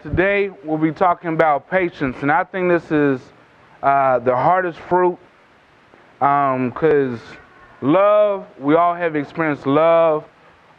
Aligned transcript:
Today 0.00 0.48
we'll 0.62 0.78
be 0.78 0.92
talking 0.92 1.30
about 1.30 1.68
patience, 1.68 2.18
and 2.22 2.30
I 2.30 2.44
think 2.44 2.68
this 2.68 2.92
is 2.92 3.20
uh, 3.82 4.20
the 4.20 4.32
hardest 4.32 4.78
fruit 4.78 5.18
because 6.20 7.20
um, 7.20 7.36
love, 7.82 8.46
we 8.60 8.76
all 8.76 8.94
have 8.94 9.16
experienced 9.16 9.66
love. 9.66 10.24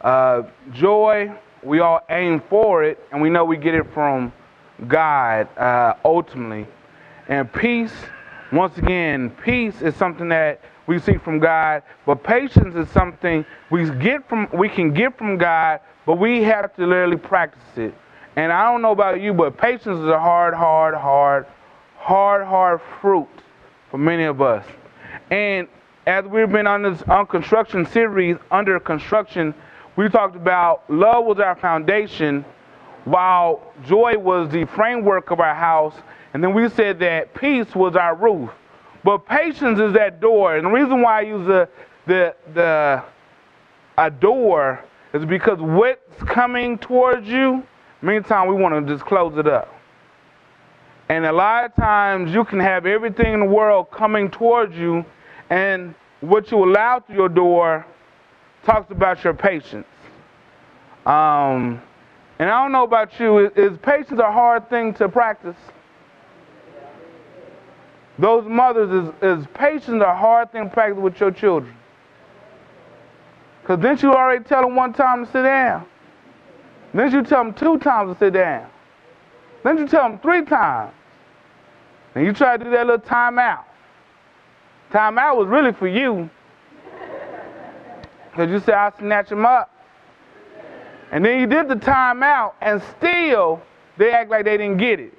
Uh, 0.00 0.44
joy, 0.72 1.30
we 1.62 1.80
all 1.80 2.00
aim 2.08 2.40
for 2.48 2.82
it, 2.82 2.98
and 3.12 3.20
we 3.20 3.28
know 3.28 3.44
we 3.44 3.58
get 3.58 3.74
it 3.74 3.92
from 3.92 4.32
God 4.88 5.54
uh, 5.58 5.96
ultimately. 6.02 6.66
And 7.28 7.52
peace, 7.52 7.92
once 8.52 8.78
again, 8.78 9.36
peace 9.44 9.82
is 9.82 9.94
something 9.96 10.30
that 10.30 10.62
we 10.86 10.98
seek 10.98 11.20
from 11.22 11.40
God, 11.40 11.82
but 12.06 12.24
patience 12.24 12.74
is 12.74 12.88
something 12.88 13.44
we 13.70 13.84
get 13.98 14.26
from 14.30 14.48
we 14.54 14.70
can 14.70 14.94
get 14.94 15.18
from 15.18 15.36
God, 15.36 15.80
but 16.06 16.18
we 16.18 16.42
have 16.44 16.74
to 16.76 16.86
literally 16.86 17.18
practice 17.18 17.76
it. 17.76 17.92
And 18.40 18.50
I 18.50 18.72
don't 18.72 18.80
know 18.80 18.92
about 18.92 19.20
you, 19.20 19.34
but 19.34 19.58
patience 19.58 20.00
is 20.00 20.08
a 20.08 20.18
hard, 20.18 20.54
hard, 20.54 20.94
hard, 20.94 21.46
hard, 21.98 22.46
hard 22.46 22.80
fruit 22.98 23.28
for 23.90 23.98
many 23.98 24.24
of 24.24 24.40
us. 24.40 24.64
And 25.30 25.68
as 26.06 26.24
we've 26.24 26.50
been 26.50 26.66
on 26.66 26.80
this 26.80 27.02
on 27.02 27.26
construction 27.26 27.84
series, 27.84 28.38
under 28.50 28.80
construction, 28.80 29.52
we 29.96 30.08
talked 30.08 30.36
about 30.36 30.88
love 30.88 31.26
was 31.26 31.38
our 31.38 31.54
foundation, 31.54 32.42
while 33.04 33.60
joy 33.86 34.16
was 34.16 34.48
the 34.48 34.64
framework 34.64 35.30
of 35.30 35.38
our 35.38 35.54
house. 35.54 35.96
And 36.32 36.42
then 36.42 36.54
we 36.54 36.70
said 36.70 36.98
that 37.00 37.34
peace 37.34 37.74
was 37.74 37.94
our 37.94 38.16
roof. 38.16 38.48
But 39.04 39.26
patience 39.26 39.78
is 39.78 39.92
that 39.92 40.18
door. 40.18 40.56
And 40.56 40.64
the 40.64 40.70
reason 40.70 41.02
why 41.02 41.18
I 41.18 41.20
use 41.24 41.46
the 41.46 41.68
the 42.06 42.34
the 42.54 43.04
a 43.98 44.10
door 44.10 44.82
is 45.12 45.26
because 45.26 45.58
what's 45.58 46.22
coming 46.22 46.78
towards 46.78 47.28
you 47.28 47.66
Meantime, 48.02 48.48
we 48.48 48.54
want 48.54 48.74
to 48.86 48.92
just 48.92 49.04
close 49.04 49.36
it 49.36 49.46
up. 49.46 49.68
And 51.08 51.26
a 51.26 51.32
lot 51.32 51.64
of 51.64 51.74
times 51.74 52.32
you 52.32 52.44
can 52.44 52.60
have 52.60 52.86
everything 52.86 53.34
in 53.34 53.40
the 53.40 53.46
world 53.46 53.90
coming 53.90 54.30
towards 54.30 54.76
you, 54.76 55.04
and 55.50 55.94
what 56.20 56.50
you 56.50 56.64
allow 56.64 57.00
through 57.00 57.16
your 57.16 57.28
door 57.28 57.84
talks 58.64 58.90
about 58.90 59.22
your 59.24 59.34
patience. 59.34 59.86
Um, 61.04 61.82
and 62.38 62.48
I 62.48 62.62
don't 62.62 62.72
know 62.72 62.84
about 62.84 63.18
you, 63.18 63.50
is, 63.50 63.76
patience 63.78 64.20
a 64.20 64.32
hard 64.32 64.70
thing 64.70 64.94
to 64.94 65.08
practice? 65.08 65.56
Those 68.18 68.46
mothers, 68.46 68.90
is, 69.22 69.40
is 69.40 69.46
patience 69.52 70.02
a 70.02 70.14
hard 70.14 70.52
thing 70.52 70.64
to 70.64 70.70
practice 70.70 71.00
with 71.00 71.18
your 71.20 71.32
children? 71.32 71.74
Because 73.62 73.80
didn't 73.80 74.02
you 74.02 74.12
already 74.12 74.44
tell 74.44 74.62
them 74.62 74.76
one 74.76 74.92
time 74.92 75.26
to 75.26 75.32
sit 75.32 75.42
down? 75.42 75.86
Then 76.92 77.12
you 77.12 77.22
tell 77.22 77.44
them 77.44 77.54
two 77.54 77.78
times 77.78 78.12
to 78.14 78.18
sit 78.18 78.32
down. 78.32 78.68
Then 79.62 79.78
you 79.78 79.86
tell 79.86 80.08
them 80.08 80.18
three 80.18 80.44
times. 80.44 80.92
And 82.14 82.26
you 82.26 82.32
try 82.32 82.56
to 82.56 82.64
do 82.64 82.70
that 82.70 82.86
little 82.86 83.04
timeout. 83.04 83.64
Timeout 84.90 85.36
was 85.36 85.46
really 85.46 85.72
for 85.72 85.86
you. 85.86 86.28
Because 88.30 88.50
you 88.50 88.58
said, 88.60 88.74
I'll 88.74 88.96
snatch 88.98 89.28
them 89.28 89.46
up. 89.46 89.70
And 91.12 91.24
then 91.24 91.40
you 91.40 91.46
did 91.46 91.68
the 91.68 91.74
timeout, 91.74 92.54
and 92.60 92.82
still 92.96 93.60
they 93.96 94.12
act 94.12 94.30
like 94.30 94.44
they 94.44 94.56
didn't 94.56 94.78
get 94.78 95.00
it. 95.00 95.12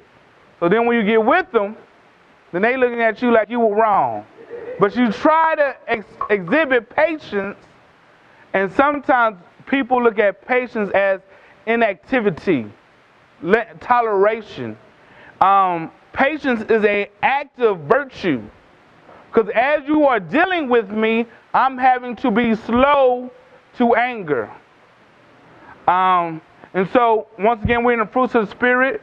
So 0.60 0.70
then 0.70 0.86
when 0.86 0.98
you 0.98 1.04
get 1.04 1.24
with 1.24 1.52
them, 1.52 1.76
then 2.52 2.62
they 2.62 2.78
looking 2.78 3.02
at 3.02 3.22
you 3.22 3.32
like 3.32 3.50
you 3.50 3.60
were 3.60 3.76
wrong. 3.76 4.26
But 4.80 4.96
you 4.96 5.12
try 5.12 5.56
to 5.56 5.76
ex- 5.88 6.06
exhibit 6.30 6.90
patience, 6.90 7.58
and 8.54 8.72
sometimes 8.74 9.38
people 9.68 10.02
look 10.02 10.20
at 10.20 10.46
patience 10.46 10.92
as 10.94 11.22
inactivity, 11.66 12.72
toleration. 13.80 14.78
Um, 15.40 15.92
patience 16.14 16.62
is 16.70 16.84
an 16.84 17.08
active 17.22 17.80
virtue. 17.82 18.42
Because 19.32 19.50
as 19.56 19.88
you 19.88 20.06
are 20.06 20.20
dealing 20.20 20.70
with 20.70 20.90
me, 20.90 21.26
I'm 21.54 21.78
having 21.78 22.16
to 22.18 22.32
be 22.32 22.56
slow 22.56 23.32
to 23.78 23.96
anger. 23.96 24.52
Um, 25.88 26.42
and 26.74 26.90
so, 26.92 27.28
once 27.40 27.64
again, 27.64 27.84
we're 27.84 27.94
in 27.94 28.00
the 28.00 28.06
fruits 28.06 28.36
of 28.36 28.46
the 28.46 28.52
Spirit, 28.52 29.02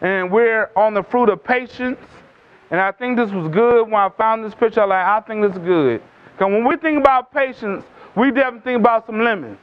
and 0.00 0.30
we're 0.30 0.70
on 0.76 0.94
the 0.94 1.02
fruit 1.02 1.28
of 1.28 1.42
patience. 1.42 2.00
And 2.70 2.80
I 2.80 2.92
think 2.92 3.16
this 3.16 3.30
was 3.30 3.48
good 3.48 3.84
when 3.84 3.94
I 3.94 4.08
found 4.10 4.44
this 4.44 4.54
picture. 4.54 4.82
I'm 4.82 4.90
like, 4.90 5.04
I 5.04 5.20
think 5.20 5.42
this 5.42 5.52
is 5.52 5.58
good. 5.58 6.02
Because 6.32 6.52
when 6.52 6.66
we 6.66 6.76
think 6.76 6.98
about 6.98 7.32
patience, 7.32 7.84
we 8.14 8.30
definitely 8.30 8.60
think 8.60 8.80
about 8.80 9.06
some 9.06 9.20
lemons. 9.20 9.58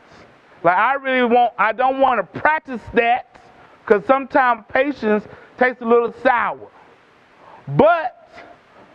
Like 0.66 0.78
I 0.78 0.96
really 0.96 1.32
want, 1.32 1.54
I 1.60 1.74
don't 1.74 2.00
want 2.00 2.20
to 2.20 2.40
practice 2.40 2.82
that 2.96 3.40
because 3.82 4.04
sometimes 4.08 4.64
patience 4.68 5.24
tastes 5.60 5.80
a 5.84 5.86
little 5.86 6.12
sour. 6.24 6.72
But 7.68 8.28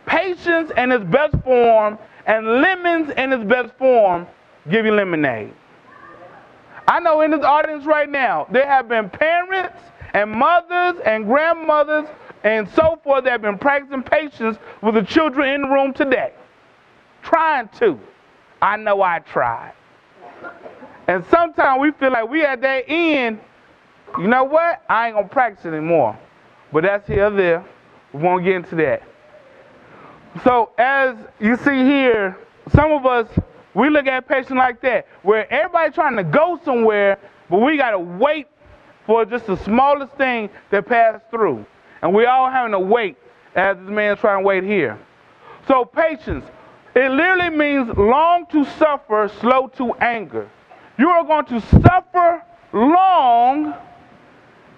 patience 0.05 0.69
in 0.75 0.91
its 0.91 1.05
best 1.05 1.33
form 1.45 1.97
and 2.25 2.45
lemons 2.45 3.13
in 3.15 3.31
its 3.31 3.45
best 3.45 3.73
form 3.77 4.27
give 4.69 4.85
you 4.85 4.91
lemonade. 4.91 5.53
I 6.89 6.99
know 6.99 7.21
in 7.21 7.31
this 7.31 7.45
audience 7.45 7.85
right 7.85 8.09
now, 8.09 8.47
there 8.51 8.67
have 8.67 8.89
been 8.89 9.09
parents 9.09 9.79
and 10.13 10.29
mothers 10.29 11.01
and 11.05 11.25
grandmothers 11.25 12.09
and 12.43 12.67
so 12.71 12.99
forth 13.01 13.23
that 13.23 13.31
have 13.31 13.41
been 13.43 13.57
practicing 13.57 14.03
patience 14.03 14.57
with 14.81 14.95
the 14.95 15.03
children 15.03 15.47
in 15.47 15.61
the 15.61 15.69
room 15.69 15.93
today. 15.93 16.33
Trying 17.23 17.69
to. 17.79 17.97
I 18.61 18.75
know 18.75 19.01
I 19.01 19.19
tried. 19.19 19.71
And 21.11 21.25
sometimes 21.25 21.81
we 21.81 21.91
feel 21.91 22.13
like 22.13 22.29
we 22.29 22.45
at 22.45 22.61
that 22.61 22.85
end, 22.87 23.41
you 24.17 24.29
know 24.29 24.45
what? 24.45 24.81
I 24.89 25.07
ain't 25.07 25.15
gonna 25.17 25.27
practice 25.27 25.65
anymore. 25.65 26.17
But 26.71 26.83
that's 26.83 27.05
here 27.05 27.25
or 27.25 27.29
there. 27.31 27.65
We 28.13 28.21
won't 28.21 28.45
get 28.45 28.55
into 28.55 28.75
that. 28.75 29.03
So 30.45 30.71
as 30.77 31.17
you 31.37 31.57
see 31.57 31.83
here, 31.83 32.37
some 32.73 32.93
of 32.93 33.05
us 33.05 33.27
we 33.73 33.89
look 33.89 34.07
at 34.07 34.25
patience 34.25 34.51
like 34.51 34.81
that, 34.83 35.05
where 35.21 35.51
everybody 35.51 35.91
trying 35.91 36.15
to 36.15 36.23
go 36.23 36.57
somewhere, 36.63 37.19
but 37.49 37.59
we 37.59 37.75
gotta 37.75 37.99
wait 37.99 38.47
for 39.05 39.25
just 39.25 39.47
the 39.47 39.57
smallest 39.57 40.13
thing 40.13 40.49
to 40.69 40.81
pass 40.81 41.19
through. 41.29 41.65
And 42.01 42.13
we 42.13 42.25
all 42.25 42.49
having 42.49 42.71
to 42.71 42.79
wait 42.79 43.17
as 43.55 43.75
this 43.75 43.89
man's 43.89 44.19
trying 44.19 44.43
to 44.43 44.47
wait 44.47 44.63
here. 44.63 44.97
So 45.67 45.83
patience, 45.83 46.45
it 46.95 47.11
literally 47.11 47.49
means 47.49 47.97
long 47.97 48.45
to 48.51 48.63
suffer, 48.63 49.29
slow 49.41 49.67
to 49.75 49.93
anger. 49.95 50.49
You 50.97 51.09
are 51.09 51.23
going 51.23 51.45
to 51.45 51.61
suffer 51.61 52.43
long 52.73 53.73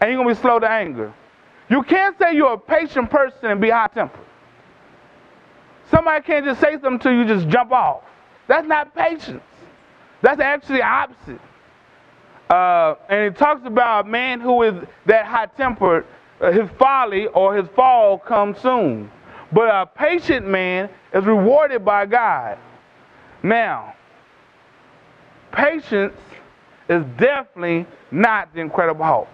and 0.02 0.12
you're 0.12 0.16
going 0.16 0.28
to 0.28 0.36
be 0.36 0.42
slow 0.42 0.60
to 0.60 0.70
anger. 0.70 1.14
You 1.70 1.84
can't 1.84 2.18
say 2.20 2.36
you're 2.36 2.54
a 2.54 2.58
patient 2.58 3.10
person 3.10 3.52
and 3.52 3.62
be 3.62 3.70
hot 3.70 3.94
tempered. 3.94 4.26
Somebody 5.90 6.24
can't 6.24 6.46
just 6.46 6.60
say 6.60 6.74
something 6.82 7.00
to 7.00 7.14
you, 7.14 7.26
just 7.26 7.48
jump 7.50 7.72
off. 7.72 8.04
That's 8.48 8.68
not 8.68 8.96
patience. 8.96 9.44
That's 10.22 10.42
actually 10.42 10.82
opposite. 10.82 11.40
Uh, 12.50 12.96
and 13.10 13.22
it 13.26 13.38
talks 13.38 13.66
about 13.66 14.06
a 14.06 14.10
man 14.10 14.40
who 14.40 14.64
is 14.64 14.74
that 15.06 15.26
hot 15.26 15.56
tempered, 15.56 16.06
uh, 16.42 16.52
his 16.52 16.70
folly 16.78 17.28
or 17.28 17.56
his 17.56 17.68
fall 17.76 18.18
comes 18.18 18.60
soon. 18.60 19.10
But 19.52 19.70
a 19.70 19.86
patient 19.86 20.48
man 20.48 20.90
is 21.14 21.26
rewarded 21.26 21.86
by 21.86 22.06
God. 22.06 22.58
Now, 23.42 23.96
patience 25.54 26.18
is 26.90 27.04
definitely 27.18 27.86
not 28.12 28.54
the 28.54 28.60
Incredible 28.60 29.06
Hulk. 29.06 29.28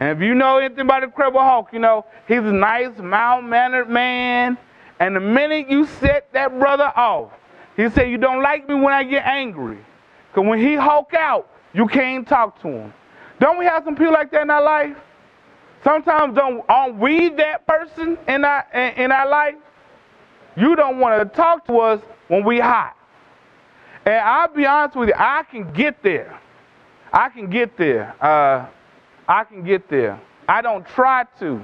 And 0.00 0.10
if 0.10 0.22
you 0.22 0.34
know 0.34 0.58
anything 0.58 0.80
about 0.80 1.00
the 1.00 1.06
Incredible 1.06 1.40
Hulk, 1.40 1.68
you 1.72 1.78
know 1.78 2.04
he's 2.26 2.38
a 2.38 2.52
nice, 2.52 2.98
mild-mannered 2.98 3.88
man. 3.88 4.58
And 4.98 5.14
the 5.14 5.20
minute 5.20 5.70
you 5.70 5.86
set 5.86 6.32
that 6.32 6.58
brother 6.58 6.92
off, 6.96 7.30
he 7.76 7.88
said, 7.90 8.10
"You 8.10 8.18
don't 8.18 8.42
like 8.42 8.68
me 8.68 8.74
when 8.74 8.92
I 8.92 9.04
get 9.04 9.24
angry." 9.26 9.78
Because 10.30 10.48
when 10.48 10.58
he 10.58 10.74
hulk 10.74 11.14
out, 11.14 11.48
you 11.72 11.86
can't 11.86 12.26
talk 12.26 12.60
to 12.62 12.68
him. 12.68 12.94
Don't 13.38 13.58
we 13.58 13.66
have 13.66 13.84
some 13.84 13.94
people 13.94 14.12
like 14.12 14.30
that 14.30 14.42
in 14.42 14.50
our 14.50 14.62
life? 14.62 14.96
Sometimes 15.84 16.34
don't 16.34 16.64
aren't 16.68 16.96
we 16.96 17.28
that 17.30 17.66
person 17.66 18.18
in 18.26 18.44
our 18.44 18.66
in 18.72 19.12
our 19.12 19.28
life? 19.28 19.56
You 20.56 20.74
don't 20.74 20.98
want 20.98 21.22
to 21.22 21.36
talk 21.36 21.66
to 21.66 21.78
us 21.78 22.00
when 22.28 22.44
we 22.44 22.58
hot. 22.58 22.95
And 24.06 24.14
I'll 24.14 24.54
be 24.54 24.64
honest 24.64 24.96
with 24.96 25.08
you, 25.08 25.14
I 25.18 25.42
can 25.50 25.72
get 25.72 26.02
there. 26.04 26.38
I 27.12 27.28
can 27.28 27.50
get 27.50 27.76
there. 27.76 28.14
Uh, 28.22 28.66
I 29.28 29.42
can 29.42 29.64
get 29.64 29.88
there. 29.90 30.20
I 30.48 30.62
don't 30.62 30.86
try 30.86 31.24
to. 31.40 31.60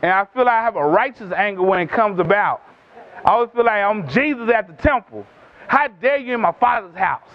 And 0.00 0.10
I 0.10 0.26
feel 0.32 0.46
like 0.46 0.54
I 0.54 0.62
have 0.62 0.76
a 0.76 0.84
righteous 0.84 1.30
anger 1.32 1.62
when 1.62 1.80
it 1.80 1.90
comes 1.90 2.18
about. 2.18 2.62
I 3.24 3.30
always 3.30 3.50
feel 3.54 3.64
like 3.64 3.82
I'm 3.82 4.08
Jesus 4.08 4.50
at 4.50 4.66
the 4.66 4.82
temple. 4.82 5.26
How 5.68 5.86
dare 5.88 6.16
you 6.16 6.34
in 6.34 6.40
my 6.40 6.52
father's 6.52 6.96
house? 6.96 7.30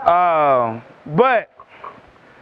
Uh, 0.00 0.80
but 1.14 1.50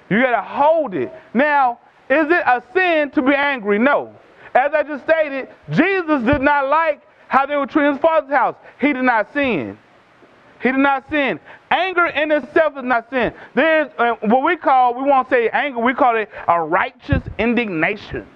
you 0.09 0.21
got 0.23 0.31
to 0.31 0.43
hold 0.43 0.95
it. 0.95 1.13
Now, 1.35 1.81
is 2.09 2.27
it 2.27 2.43
a 2.47 2.63
sin 2.73 3.11
to 3.11 3.23
be 3.23 3.35
angry? 3.35 3.79
No. 3.79 4.15
As 4.55 4.73
I 4.73 4.85
just 4.85 5.05
stated, 5.05 5.49
Jesus 5.71 6.23
did 6.23 6.41
not 6.41 6.69
like 6.69 7.03
how 7.29 7.47
they 7.47 7.57
were 7.57 7.67
treating 7.67 7.93
his 7.93 8.01
father's 8.01 8.33
house. 8.33 8.57
He 8.81 8.93
did 8.93 9.03
not 9.03 9.33
sin. 9.33 9.77
He 10.63 10.71
did 10.71 10.79
not 10.79 11.09
sin. 11.09 11.41
Anger 11.71 12.07
in 12.07 12.31
itself 12.31 12.77
is 12.77 12.85
not 12.85 13.09
sin. 13.11 13.33
There's 13.55 13.91
uh, 13.99 14.17
what 14.23 14.45
we 14.45 14.57
call, 14.57 14.95
we 14.95 15.03
won't 15.03 15.29
say 15.31 15.49
anger, 15.49 15.79
we 15.79 15.95
call 15.95 16.17
it 16.17 16.29
a 16.49 16.61
righteous 16.61 17.23
indignation. 17.39 18.27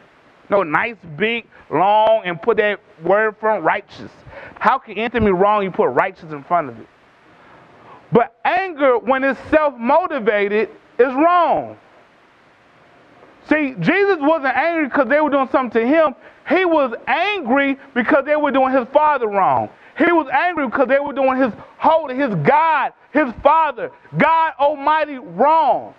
No, 0.50 0.62
nice, 0.62 0.96
big, 1.16 1.46
long, 1.70 2.22
and 2.24 2.40
put 2.40 2.58
that 2.58 2.80
word 3.02 3.36
from 3.40 3.62
righteous. 3.64 4.10
How 4.58 4.78
can 4.78 4.96
anything 4.96 5.24
be 5.24 5.32
wrong? 5.32 5.62
You 5.62 5.70
put 5.70 5.88
righteous 5.88 6.32
in 6.32 6.44
front 6.44 6.70
of 6.70 6.78
it. 6.78 6.86
But 8.12 8.38
anger, 8.44 8.98
when 8.98 9.24
it's 9.24 9.40
self 9.50 9.76
motivated, 9.76 10.70
is 10.98 11.12
wrong. 11.12 11.76
See, 13.48 13.74
Jesus 13.80 14.16
wasn't 14.20 14.56
angry 14.56 14.84
because 14.84 15.08
they 15.08 15.20
were 15.20 15.30
doing 15.30 15.48
something 15.50 15.82
to 15.82 15.86
him. 15.86 16.14
He 16.48 16.64
was 16.64 16.94
angry 17.06 17.76
because 17.94 18.24
they 18.24 18.36
were 18.36 18.52
doing 18.52 18.72
his 18.72 18.86
father 18.92 19.26
wrong. 19.28 19.68
He 19.96 20.10
was 20.10 20.26
angry 20.32 20.66
because 20.66 20.88
they 20.88 20.98
were 20.98 21.12
doing 21.12 21.40
his 21.40 21.52
holy, 21.78 22.16
his 22.16 22.34
God, 22.46 22.92
his 23.12 23.32
Father, 23.42 23.90
God 24.18 24.52
Almighty 24.58 25.18
wrong. 25.18 25.94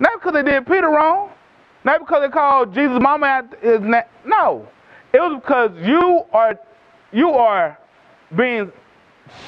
Not 0.00 0.20
because 0.20 0.32
they 0.32 0.42
did 0.42 0.66
Peter 0.66 0.88
wrong. 0.88 1.30
Not 1.84 2.00
because 2.00 2.22
they 2.22 2.28
called 2.28 2.74
Jesus' 2.74 3.00
mama 3.00 3.26
after 3.26 3.56
his 3.58 3.80
name. 3.80 4.02
No. 4.24 4.68
It 5.12 5.20
was 5.20 5.40
because 5.40 5.70
you 5.82 6.24
are 6.32 6.58
you 7.12 7.30
are 7.30 7.78
being 8.36 8.70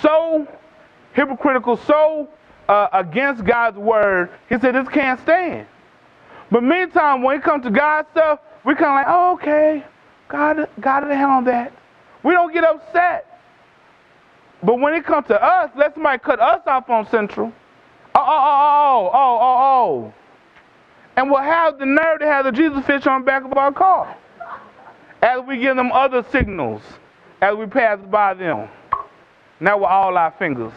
so 0.00 0.46
hypocritical, 1.12 1.76
so 1.76 2.28
uh, 2.68 2.88
against 2.92 3.44
God's 3.44 3.76
word. 3.76 4.30
He 4.48 4.58
said 4.58 4.74
this 4.74 4.88
can't 4.88 5.20
stand. 5.20 5.66
But 6.50 6.62
meantime, 6.62 7.22
when 7.22 7.38
it 7.38 7.42
comes 7.42 7.64
to 7.64 7.70
God's 7.70 8.08
stuff, 8.10 8.40
we 8.64 8.74
kind 8.74 8.86
of 8.86 8.94
like, 8.94 9.06
oh, 9.08 9.32
okay, 9.34 9.84
God, 10.28 10.68
God 10.80 11.04
will 11.06 11.14
handle 11.14 11.42
that. 11.52 11.72
We 12.22 12.32
don't 12.32 12.52
get 12.52 12.64
upset. 12.64 13.29
But 14.62 14.78
when 14.78 14.94
it 14.94 15.04
comes 15.04 15.26
to 15.28 15.42
us, 15.42 15.70
let 15.76 15.94
somebody 15.94 16.18
cut 16.18 16.40
us 16.40 16.60
off 16.66 16.88
on 16.90 17.08
Central. 17.10 17.52
Oh, 18.14 18.20
oh, 18.20 18.24
oh, 18.26 19.10
oh, 19.12 19.38
oh, 19.40 19.40
oh. 19.40 20.04
oh. 20.06 20.14
And 21.16 21.30
we'll 21.30 21.42
have 21.42 21.78
the 21.78 21.86
nerve 21.86 22.20
to 22.20 22.26
have 22.26 22.44
the 22.44 22.52
Jesus 22.52 22.84
fish 22.86 23.06
on 23.06 23.22
the 23.22 23.26
back 23.26 23.44
of 23.44 23.52
our 23.56 23.72
car. 23.72 24.16
As 25.22 25.40
we 25.46 25.58
give 25.58 25.76
them 25.76 25.92
other 25.92 26.24
signals, 26.30 26.82
as 27.42 27.56
we 27.56 27.66
pass 27.66 27.98
by 28.10 28.34
them. 28.34 28.68
Now 29.60 29.78
with 29.78 29.88
all 29.88 30.16
our 30.16 30.30
fingers. 30.38 30.72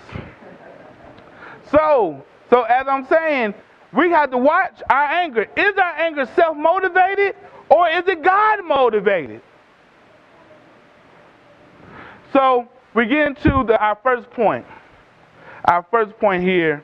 So, 1.71 2.24
so 2.50 2.63
as 2.63 2.88
I'm 2.88 3.07
saying, 3.07 3.53
we 3.94 4.09
have 4.09 4.31
to 4.31 4.38
watch 4.38 4.81
our 4.89 5.06
anger. 5.06 5.47
Is 5.56 5.77
our 5.77 5.95
anger 5.97 6.25
self 6.35 6.57
motivated 6.57 7.35
or 7.69 7.89
is 7.89 8.07
it 8.07 8.21
God 8.21 8.65
motivated? 8.65 9.41
So, 12.33 12.68
we 12.94 13.06
get 13.06 13.28
into 13.28 13.63
the, 13.66 13.78
our 13.80 13.98
first 14.04 14.30
point. 14.31 14.66
Our 15.66 15.86
first 15.90 16.18
point 16.19 16.44
here, 16.44 16.84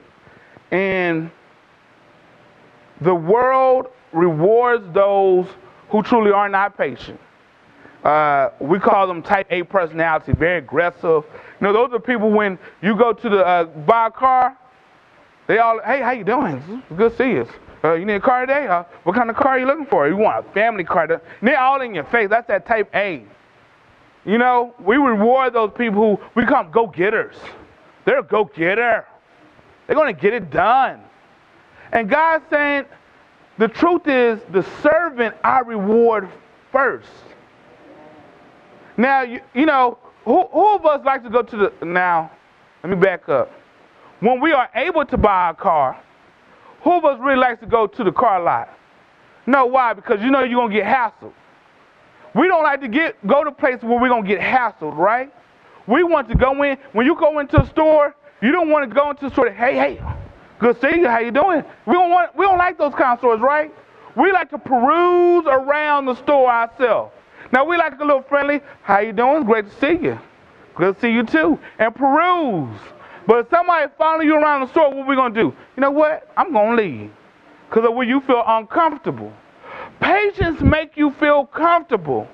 and 0.71 1.29
the 3.01 3.13
world 3.13 3.87
rewards 4.13 4.85
those 4.93 5.47
who 5.89 6.01
truly 6.03 6.31
are 6.31 6.47
not 6.47 6.77
patient. 6.77 7.19
Uh, 8.03 8.51
we 8.61 8.79
call 8.79 9.05
them 9.07 9.21
type 9.21 9.47
A 9.49 9.63
personality, 9.63 10.31
very 10.31 10.59
aggressive. 10.59 11.03
You 11.03 11.23
know, 11.59 11.73
those 11.73 11.91
are 11.91 11.99
people 11.99 12.31
when 12.31 12.57
you 12.81 12.95
go 12.95 13.11
to 13.11 13.29
the 13.29 13.45
uh, 13.45 13.65
buy 13.65 14.07
a 14.07 14.11
car, 14.11 14.57
they 15.47 15.57
all, 15.57 15.81
hey, 15.83 16.01
how 16.01 16.11
you 16.11 16.23
doing? 16.23 16.83
Good 16.95 17.11
to 17.11 17.17
see 17.17 17.31
you. 17.31 17.47
Uh, 17.83 17.93
you 17.93 18.05
need 18.05 18.15
a 18.15 18.19
car 18.19 18.45
today? 18.45 18.67
What 19.03 19.15
kind 19.15 19.29
of 19.29 19.35
car 19.35 19.53
are 19.53 19.59
you 19.59 19.65
looking 19.65 19.85
for? 19.85 20.07
You 20.07 20.15
want 20.15 20.45
a 20.45 20.51
family 20.53 20.83
car? 20.83 21.21
They're 21.41 21.59
all 21.59 21.81
in 21.81 21.95
your 21.95 22.03
face. 22.05 22.29
That's 22.29 22.47
that 22.47 22.65
type 22.65 22.89
A. 22.93 23.23
You 24.25 24.37
know, 24.37 24.73
we 24.79 24.97
reward 24.97 25.53
those 25.53 25.71
people 25.77 26.17
who 26.17 26.23
we 26.35 26.45
call 26.45 26.65
go 26.65 26.87
getters. 26.87 27.35
They're 28.05 28.19
a 28.19 28.23
go 28.23 28.45
getter. 28.45 29.05
They're 29.87 29.95
going 29.95 30.13
to 30.13 30.21
get 30.21 30.33
it 30.33 30.51
done. 30.51 31.01
And 31.91 32.09
God's 32.09 32.43
saying, 32.49 32.85
the 33.57 33.67
truth 33.67 34.07
is, 34.07 34.39
the 34.51 34.65
servant 34.81 35.35
I 35.43 35.59
reward 35.59 36.29
first. 36.71 37.09
Now, 38.97 39.21
you, 39.21 39.41
you 39.53 39.65
know, 39.65 39.97
who, 40.25 40.45
who 40.47 40.75
of 40.75 40.85
us 40.85 41.01
like 41.05 41.23
to 41.23 41.29
go 41.29 41.41
to 41.41 41.57
the. 41.57 41.85
Now, 41.85 42.31
let 42.83 42.89
me 42.89 42.95
back 42.95 43.27
up. 43.29 43.51
When 44.19 44.41
we 44.41 44.51
are 44.51 44.69
able 44.75 45.05
to 45.05 45.17
buy 45.17 45.49
a 45.49 45.53
car, 45.53 46.01
who 46.83 46.97
of 46.97 47.05
us 47.05 47.19
really 47.19 47.39
likes 47.39 47.61
to 47.61 47.65
go 47.65 47.87
to 47.87 48.03
the 48.03 48.11
car 48.11 48.41
lot? 48.41 48.69
No, 49.47 49.65
why? 49.65 49.93
Because 49.93 50.21
you 50.21 50.29
know 50.29 50.43
you're 50.43 50.59
going 50.59 50.71
to 50.71 50.77
get 50.77 50.85
hassled. 50.85 51.33
We 52.35 52.47
don't 52.47 52.63
like 52.63 52.81
to 52.81 52.87
get 52.87 53.15
go 53.27 53.43
to 53.43 53.51
places 53.51 53.83
where 53.83 53.99
we're 53.99 54.09
gonna 54.09 54.27
get 54.27 54.39
hassled, 54.39 54.95
right? 54.95 55.33
We 55.87 56.03
want 56.03 56.27
to 56.29 56.35
go 56.35 56.61
in. 56.63 56.77
When 56.93 57.05
you 57.05 57.15
go 57.15 57.39
into 57.39 57.61
a 57.61 57.65
store, 57.67 58.15
you 58.41 58.51
don't 58.51 58.69
want 58.69 58.89
to 58.89 58.95
go 58.95 59.09
into 59.09 59.25
a 59.25 59.31
store. 59.31 59.49
Hey, 59.49 59.75
hey, 59.75 60.01
good 60.59 60.79
seeing 60.79 60.99
you. 60.99 61.07
How 61.07 61.19
you 61.19 61.31
doing? 61.31 61.63
We 61.85 61.93
don't 61.93 62.11
want. 62.11 62.35
We 62.35 62.45
don't 62.45 62.57
like 62.57 62.77
those 62.77 62.93
kind 62.93 63.13
of 63.13 63.19
stores, 63.19 63.39
right? 63.41 63.73
We 64.15 64.31
like 64.31 64.49
to 64.51 64.57
peruse 64.57 65.45
around 65.47 66.05
the 66.05 66.15
store 66.15 66.49
ourselves. 66.49 67.13
Now 67.51 67.65
we 67.65 67.77
like 67.77 67.99
a 67.99 68.03
little 68.03 68.21
friendly. 68.21 68.61
How 68.83 68.99
you 68.99 69.13
doing? 69.13 69.43
Great 69.43 69.65
to 69.69 69.79
see 69.79 70.03
you. 70.03 70.19
Good 70.75 70.95
to 70.95 71.01
see 71.01 71.11
you 71.11 71.23
too. 71.23 71.59
And 71.79 71.95
peruse. 71.95 72.79
But 73.25 73.39
if 73.39 73.49
somebody 73.49 73.91
follow 73.97 74.21
you 74.21 74.35
around 74.35 74.61
the 74.61 74.67
store, 74.71 74.93
what 74.93 75.07
we 75.07 75.15
gonna 75.15 75.33
do? 75.33 75.53
You 75.75 75.81
know 75.81 75.91
what? 75.91 76.31
I'm 76.37 76.53
gonna 76.53 76.75
leave. 76.75 77.11
Cause 77.69 77.85
of 77.85 77.93
where 77.93 78.07
you 78.07 78.21
feel 78.21 78.43
uncomfortable. 78.45 79.31
Patience 80.01 80.61
makes 80.61 80.97
you 80.97 81.11
feel 81.19 81.45
comfortable. 81.45 82.27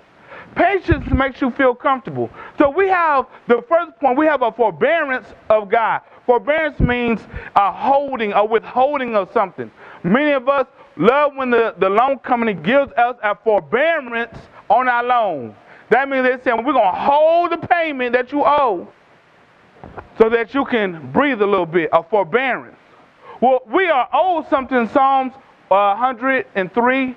Patience 0.56 1.06
makes 1.12 1.42
you 1.42 1.52
feel 1.52 1.76
comfortable. 1.76 2.30
So 2.58 2.70
we 2.70 2.88
have 2.88 3.26
the 3.48 3.64
first 3.68 4.00
point, 4.00 4.18
we 4.18 4.26
have 4.26 4.42
a 4.42 4.52
forbearance 4.52 5.28
of 5.50 5.70
God. 5.70 6.02
Forbearance 6.26 6.80
means 6.80 7.20
a 7.56 7.72
holding, 7.72 8.32
a 8.34 8.46
withholding 8.46 9.16
of 9.16 9.32
something. 9.34 9.70
Many 10.04 10.32
of 10.32 10.48
us 10.48 10.66
love 10.96 11.34
when 11.36 11.50
the, 11.50 11.76
the 11.80 11.90
loan 11.90 12.20
company 12.20 12.54
gives 12.54 12.92
us 12.94 13.18
a 13.22 13.36
forbearance 13.36 14.38
on 14.70 14.88
our 14.88 15.04
loan. 15.04 15.56
That 15.90 16.10
means 16.10 16.24
they're 16.24 16.42
saying 16.42 16.64
we're 16.64 16.74
going 16.74 16.94
to 16.94 17.00
hold 17.00 17.52
the 17.52 17.68
payment 17.68 18.14
that 18.14 18.32
you 18.32 18.44
owe 18.46 18.88
so 20.18 20.30
that 20.30 20.54
you 20.54 20.66
can 20.66 21.12
breathe 21.12 21.42
a 21.42 21.46
little 21.46 21.66
bit, 21.66 21.90
a 21.94 22.02
forbearance. 22.02 22.78
Well, 23.42 23.62
we 23.72 23.88
are 23.88 24.08
owed 24.14 24.48
something 24.50 24.88
Psalms 24.90 25.34
uh, 25.70 25.96
103 25.96 27.16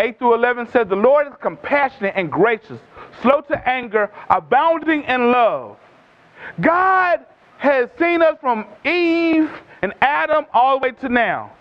8 0.00 0.18
through 0.18 0.34
11 0.34 0.70
says, 0.70 0.88
The 0.88 0.96
Lord 0.96 1.26
is 1.26 1.34
compassionate 1.40 2.14
and 2.16 2.30
gracious, 2.32 2.80
slow 3.22 3.42
to 3.42 3.68
anger, 3.68 4.10
abounding 4.30 5.04
in 5.04 5.30
love. 5.30 5.76
God 6.60 7.20
has 7.58 7.90
seen 7.98 8.22
us 8.22 8.38
from 8.40 8.66
Eve 8.84 9.50
and 9.82 9.92
Adam 10.00 10.46
all 10.52 10.78
the 10.78 10.84
way 10.84 10.92
to 10.92 11.08
now. 11.08 11.52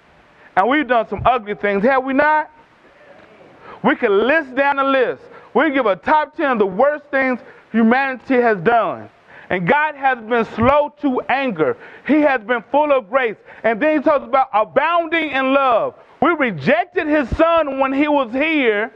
And 0.55 0.69
we've 0.69 0.87
done 0.87 1.07
some 1.09 1.21
ugly 1.25 1.55
things, 1.55 1.83
have 1.83 2.03
we 2.03 2.13
not? 2.13 2.49
We 3.83 3.95
can 3.95 4.27
list 4.27 4.55
down 4.55 4.77
the 4.77 4.83
list. 4.83 5.21
We 5.53 5.71
give 5.71 5.85
a 5.85 5.95
top 5.95 6.35
10 6.35 6.51
of 6.51 6.59
the 6.59 6.65
worst 6.65 7.05
things 7.11 7.39
humanity 7.71 8.35
has 8.35 8.57
done. 8.61 9.09
And 9.49 9.67
God 9.67 9.95
has 9.95 10.19
been 10.19 10.45
slow 10.55 10.93
to 11.01 11.21
anger. 11.21 11.75
He 12.07 12.21
has 12.21 12.41
been 12.41 12.63
full 12.71 12.91
of 12.91 13.09
grace. 13.09 13.37
And 13.63 13.81
then 13.81 13.97
he 13.97 14.03
talks 14.03 14.25
about 14.25 14.49
abounding 14.53 15.31
in 15.31 15.53
love. 15.53 15.95
We 16.21 16.29
rejected 16.31 17.07
his 17.07 17.29
son 17.37 17.79
when 17.79 17.93
he 17.93 18.07
was 18.07 18.31
here, 18.31 18.91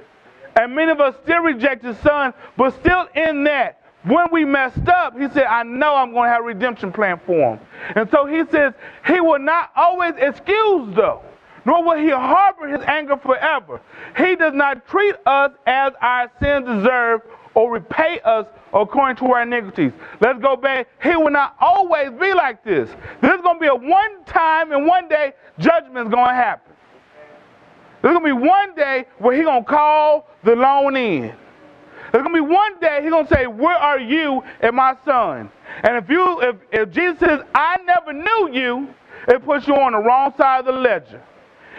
and 0.55 0.75
many 0.75 0.91
of 0.91 0.99
us 0.99 1.15
still 1.23 1.41
reject 1.41 1.83
his 1.83 1.97
son, 1.99 2.33
but 2.57 2.73
still 2.79 3.07
in 3.15 3.43
that, 3.45 3.79
when 4.03 4.27
we 4.31 4.43
messed 4.43 4.87
up, 4.89 5.17
he 5.17 5.29
said, 5.29 5.45
I 5.45 5.63
know 5.63 5.95
I'm 5.95 6.11
going 6.11 6.27
to 6.27 6.33
have 6.33 6.41
a 6.41 6.45
redemption 6.45 6.91
plan 6.91 7.21
for 7.25 7.55
him. 7.55 7.59
And 7.95 8.09
so 8.11 8.25
he 8.25 8.43
says, 8.51 8.73
he 9.07 9.21
will 9.21 9.39
not 9.39 9.71
always 9.75 10.13
excuse, 10.17 10.93
though, 10.93 11.21
nor 11.65 11.83
will 11.83 11.97
he 11.97 12.09
harbor 12.09 12.67
his 12.67 12.81
anger 12.85 13.15
forever. 13.15 13.79
He 14.17 14.35
does 14.35 14.53
not 14.53 14.85
treat 14.87 15.15
us 15.25 15.51
as 15.65 15.93
our 16.01 16.29
sins 16.41 16.65
deserve 16.65 17.21
or 17.55 17.71
repay 17.71 18.19
us 18.25 18.45
according 18.73 19.15
to 19.17 19.31
our 19.31 19.43
iniquities. 19.43 19.93
Let's 20.19 20.39
go 20.41 20.57
back. 20.57 20.87
He 21.01 21.15
will 21.15 21.31
not 21.31 21.55
always 21.61 22.11
be 22.19 22.33
like 22.33 22.63
this. 22.65 22.89
This 23.21 23.35
is 23.35 23.41
going 23.41 23.57
to 23.57 23.61
be 23.61 23.67
a 23.67 23.75
one 23.75 24.25
time 24.25 24.73
and 24.73 24.85
one 24.85 25.07
day 25.07 25.31
judgment 25.59 26.07
is 26.07 26.13
going 26.13 26.27
to 26.27 26.33
happen. 26.33 26.72
There's 28.03 28.13
gonna 28.13 28.25
be 28.25 28.33
one 28.33 28.75
day 28.75 29.05
where 29.17 29.33
He's 29.33 29.45
gonna 29.45 29.63
call 29.63 30.27
the 30.43 30.55
loan 30.57 30.97
in. 30.97 31.33
There's 32.11 32.23
gonna 32.23 32.33
be 32.33 32.41
one 32.41 32.77
day 32.81 32.99
He's 33.01 33.09
gonna 33.09 33.29
say, 33.29 33.47
Where 33.47 33.77
are 33.77 33.99
you 33.99 34.43
and 34.59 34.75
my 34.75 34.97
son? 35.05 35.49
And 35.83 35.95
if 35.95 36.09
you 36.09 36.41
if, 36.41 36.55
if 36.71 36.91
Jesus 36.91 37.17
says, 37.19 37.39
I 37.55 37.77
never 37.85 38.11
knew 38.11 38.49
you, 38.51 38.93
it 39.29 39.43
puts 39.45 39.67
you 39.67 39.75
on 39.75 39.93
the 39.93 39.99
wrong 39.99 40.33
side 40.37 40.59
of 40.59 40.65
the 40.65 40.73
ledger. 40.73 41.23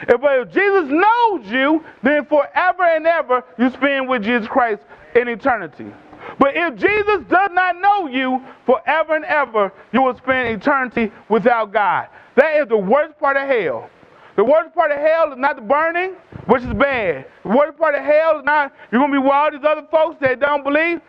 If, 0.09 0.19
but 0.19 0.39
if 0.39 0.51
Jesus 0.51 0.91
knows 0.91 1.47
you, 1.47 1.85
then 2.03 2.25
forever 2.25 2.85
and 2.85 3.07
ever 3.07 3.45
you 3.59 3.71
spend 3.71 4.09
with 4.09 4.25
Jesus 4.25 4.49
Christ 4.49 4.81
in 5.15 5.29
eternity. 5.29 5.93
But 6.39 6.53
if 6.55 6.77
Jesus 6.77 7.23
does 7.29 7.51
not 7.53 7.79
know 7.81 8.07
you, 8.07 8.43
forever 8.65 9.15
and 9.15 9.27
ever 9.27 9.71
you 9.93 10.01
will 10.01 10.17
spend 10.17 10.49
eternity 10.49 11.13
without 11.29 11.71
God. 11.71 12.09
That 12.35 12.57
is 12.63 12.69
the 12.69 12.79
worst 12.79 13.19
part 13.19 13.37
of 13.37 13.47
hell. 13.47 13.91
The 14.37 14.45
worst 14.45 14.75
part 14.75 14.91
of 14.91 14.99
hell 14.99 15.33
is 15.33 15.39
not 15.39 15.57
the 15.57 15.63
burning, 15.63 16.15
which 16.47 16.63
is 16.63 16.73
bad. 16.75 17.27
The 17.45 17.49
worst 17.51 17.79
part 17.79 17.95
of 17.95 18.03
hell 18.05 18.39
is 18.39 18.45
not 18.45 18.73
you're 18.91 19.01
going 19.01 19.13
to 19.13 19.19
be 19.21 19.23
with 19.23 19.33
all 19.33 19.51
these 19.51 19.65
other 19.65 19.87
folks 19.91 20.17
that 20.21 20.41
don't 20.41 20.65
believe. 20.65 21.01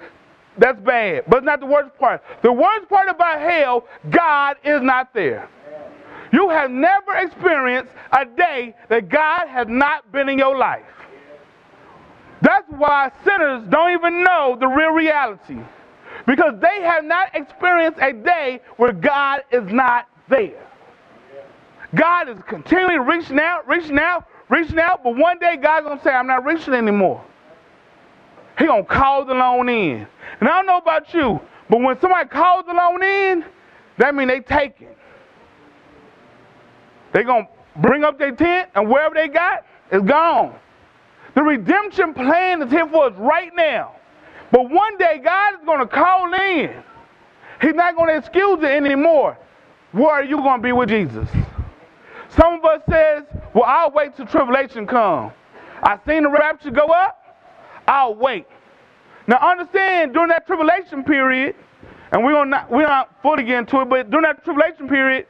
that's 0.58 0.80
bad, 0.82 1.24
but 1.28 1.38
it's 1.38 1.46
not 1.46 1.60
the 1.60 1.66
worst 1.66 1.98
part. 1.98 2.22
The 2.44 2.52
worst 2.52 2.88
part 2.88 3.10
about 3.10 3.42
hell, 3.42 3.86
God 4.10 4.58
is 4.64 4.82
not 4.82 5.14
there. 5.14 5.50
You 6.32 6.50
have 6.50 6.72
never 6.72 7.16
experienced 7.16 7.92
a 8.12 8.26
day 8.26 8.76
that 8.90 9.10
God 9.10 9.48
has 9.48 9.68
not 9.70 10.12
been 10.12 10.30
in 10.30 10.38
your 10.38 10.58
life. 10.58 10.84
That's 12.42 12.68
why 12.70 13.12
sinners 13.24 13.64
don't 13.70 13.92
even 13.92 14.24
know 14.24 14.58
the 14.60 14.68
real 14.68 14.92
reality. 14.92 15.58
Because 16.28 16.54
they 16.60 16.82
have 16.82 17.04
not 17.04 17.34
experienced 17.34 18.00
a 18.02 18.14
day 18.14 18.62
where 18.78 18.94
God 18.94 19.42
is 19.52 19.64
not 19.72 20.08
there. 20.30 20.68
God 21.96 22.30
is 22.30 22.38
continually 22.48 23.00
reaching 23.00 23.40
out, 23.40 23.68
reaching 23.68 23.98
out, 23.98 24.26
reaching 24.50 24.80
out, 24.80 25.04
but 25.04 25.16
one 25.18 25.40
day 25.40 25.58
God's 25.58 25.86
going 25.86 25.98
to 25.98 26.04
say, 26.04 26.12
I'm 26.12 26.28
not 26.28 26.46
reaching 26.46 26.74
anymore. 26.74 27.24
He 28.58 28.66
going 28.66 28.86
to 28.86 28.90
call 28.90 29.26
the 29.26 29.34
loan 29.34 29.70
in. 29.70 30.08
And 30.40 30.50
I 30.50 30.58
don't 30.58 30.66
know 30.66 30.78
about 30.78 31.14
you, 31.14 31.40
but 31.70 31.82
when 31.82 32.00
somebody 32.00 32.30
calls 32.30 32.66
the 32.66 32.74
loan 32.74 33.04
in, 33.04 33.46
that 33.98 34.14
means 34.16 34.30
they 34.30 34.40
taking. 34.42 34.90
They 37.14 37.24
going 37.24 37.46
to 37.46 37.82
bring 37.82 38.04
up 38.04 38.18
their 38.18 38.32
tent, 38.32 38.70
and 38.76 38.90
wherever 38.90 39.16
they 39.16 39.28
got, 39.28 39.66
it's 39.92 40.06
gone. 40.06 40.56
The 41.36 41.44
redemption 41.44 42.14
plan 42.14 42.62
is 42.64 42.72
here 42.72 42.88
for 42.88 43.06
us 43.06 43.14
right 43.18 43.52
now. 43.56 43.96
But 44.52 44.70
one 44.70 44.98
day, 44.98 45.22
God 45.24 45.56
is 45.56 45.66
going 45.66 45.80
to 45.80 45.88
call 45.88 46.34
in. 46.34 46.84
He's 47.62 47.74
not 47.74 47.96
going 47.96 48.10
to 48.10 48.18
excuse 48.18 48.60
it 48.60 48.72
anymore. 48.72 49.38
Where 49.92 50.10
are 50.10 50.24
you 50.24 50.38
going 50.38 50.62
to 50.62 50.64
be 50.64 50.72
with 50.72 50.90
Jesus? 50.90 51.28
Some 52.36 52.56
of 52.56 52.66
us 52.66 52.82
says, 52.90 53.24
well, 53.54 53.64
I'll 53.66 53.92
wait 53.92 54.16
till 54.16 54.26
tribulation 54.26 54.86
come. 54.86 55.32
I 55.82 55.98
seen 56.08 56.24
the 56.24 56.30
rapture 56.30 56.72
go 56.72 56.88
up. 56.88 57.22
I'll 57.88 58.16
wait. 58.16 58.46
Now 59.28 59.38
understand, 59.38 60.14
during 60.14 60.30
that 60.30 60.46
tribulation 60.46 61.04
period, 61.04 61.56
and 62.12 62.24
we're 62.24 62.46
not 62.46 62.70
we're 62.70 62.88
not 62.88 63.22
fully 63.22 63.44
get 63.44 63.60
into 63.60 63.82
it, 63.82 63.90
but 63.90 64.10
during 64.10 64.24
that 64.24 64.44
tribulation 64.44 64.88
period, 64.88 65.28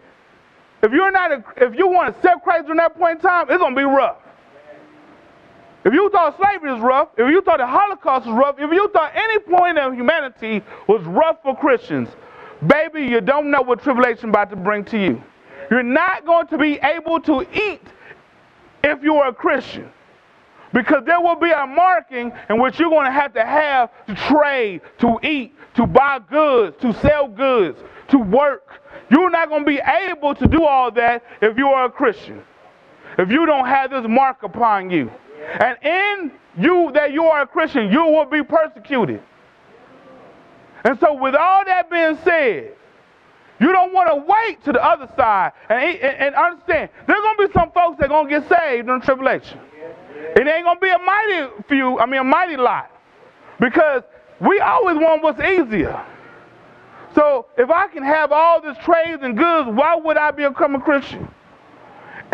if 0.84 0.92
you're 0.92 1.12
not 1.12 1.32
a, 1.32 1.44
if 1.58 1.76
you 1.76 1.88
want 1.88 2.12
to 2.12 2.18
accept 2.18 2.44
Christ 2.44 2.66
during 2.66 2.78
that 2.78 2.98
point 2.98 3.18
in 3.18 3.22
time, 3.22 3.48
it's 3.50 3.58
gonna 3.58 3.76
be 3.76 3.84
rough. 3.84 4.18
If 5.86 5.94
you 5.94 6.10
thought 6.10 6.36
slavery 6.38 6.74
was 6.74 6.82
rough, 6.82 7.10
if 7.18 7.30
you 7.30 7.42
thought 7.42 7.60
the 7.60 7.68
Holocaust 7.68 8.26
was 8.26 8.36
rough, 8.36 8.56
if 8.60 8.72
you 8.72 8.90
thought 8.90 9.12
any 9.16 9.40
point 9.40 9.78
of 9.78 9.94
humanity 9.94 10.64
was 10.88 11.02
rough 11.04 11.38
for 11.44 11.56
Christians, 11.56 12.10
baby, 12.66 13.04
you 13.04 13.22
don't 13.22 13.52
know 13.52 13.62
what 13.62 13.84
tribulation 13.84 14.30
about 14.30 14.50
to 14.50 14.56
bring 14.56 14.84
to 14.86 14.98
you. 15.00 15.24
You're 15.70 15.84
not 15.84 16.26
going 16.26 16.48
to 16.48 16.58
be 16.58 16.80
able 16.82 17.20
to 17.22 17.42
eat 17.54 17.82
if 18.84 19.04
you 19.04 19.16
are 19.16 19.30
a 19.30 19.34
Christian. 19.34 19.90
Because 20.74 21.04
there 21.06 21.22
will 21.22 21.38
be 21.38 21.52
a 21.52 21.66
marking 21.66 22.34
in 22.50 22.60
which 22.60 22.80
you're 22.80 22.90
going 22.90 23.06
to 23.06 23.12
have 23.12 23.34
to 23.34 23.46
have 23.46 23.92
to 24.08 24.16
trade, 24.16 24.82
to 25.00 25.18
eat, 25.24 25.56
to 25.76 25.88
buy 25.88 26.20
goods, 26.30 26.76
to 26.82 26.94
sell 27.00 27.28
goods, 27.28 27.80
to 28.10 28.18
work. 28.18 28.82
You're 29.10 29.30
not 29.30 29.50
going 29.50 29.62
to 29.62 29.66
be 29.66 29.80
able 29.80 30.36
to 30.36 30.48
do 30.48 30.66
all 30.66 30.92
that 30.92 31.24
if 31.42 31.58
you 31.58 31.68
are 31.68 31.86
a 31.86 31.90
Christian. 31.90 32.42
If 33.18 33.30
you 33.30 33.46
don't 33.46 33.66
have 33.66 33.92
this 33.92 34.06
mark 34.08 34.44
upon 34.44 34.90
you. 34.90 35.10
And 35.60 35.78
in 35.82 36.32
you 36.58 36.92
that 36.94 37.14
you 37.14 37.26
are 37.26 37.44
a 37.44 37.48
Christian, 37.48 37.92
you 37.92 38.04
will 38.06 38.26
be 38.26 38.44
persecuted. 38.44 39.22
And 40.84 41.00
so, 41.00 41.14
with 41.14 41.36
all 41.36 41.66
that 41.66 41.90
being 41.90 42.18
said, 42.24 42.74
you 43.60 43.72
don't 43.72 43.94
want 43.94 44.10
to 44.10 44.16
wait 44.16 44.64
to 44.66 44.72
the 44.74 44.84
other 44.84 45.08
side 45.16 45.54
and, 45.70 45.80
and, 45.80 46.18
and 46.18 46.36
understand. 46.36 46.90
There's 47.08 47.22
going 47.22 47.38
to 47.38 47.48
be 47.48 47.54
some 47.54 47.72
folks 47.72 47.98
that 48.00 48.06
are 48.06 48.10
going 48.10 48.30
to 48.30 48.40
get 48.40 48.50
saved 48.50 48.88
during 48.88 49.00
the 49.00 49.06
tribulation. 49.06 49.60
It 50.36 50.48
ain't 50.48 50.66
going 50.66 50.78
to 50.78 50.82
be 50.82 50.90
a 50.90 51.00
mighty 51.00 51.64
few, 51.68 52.00
I 52.00 52.06
mean, 52.06 52.20
a 52.20 52.24
mighty 52.24 52.58
lot. 52.58 52.92
Because 53.60 54.04
we 54.42 54.60
always 54.60 54.98
want 54.98 55.24
what's 55.24 55.40
easier. 55.40 56.06
So 57.14 57.46
if 57.58 57.70
I 57.70 57.88
can 57.88 58.04
have 58.04 58.34
all 58.34 58.62
this 58.62 58.78
trades 58.80 59.24
and 59.24 59.38
goods, 59.38 59.70
why 59.72 59.96
would 59.96 60.18
I 60.18 60.32
become 60.32 60.76
a 60.76 60.82
Christian? 60.82 61.28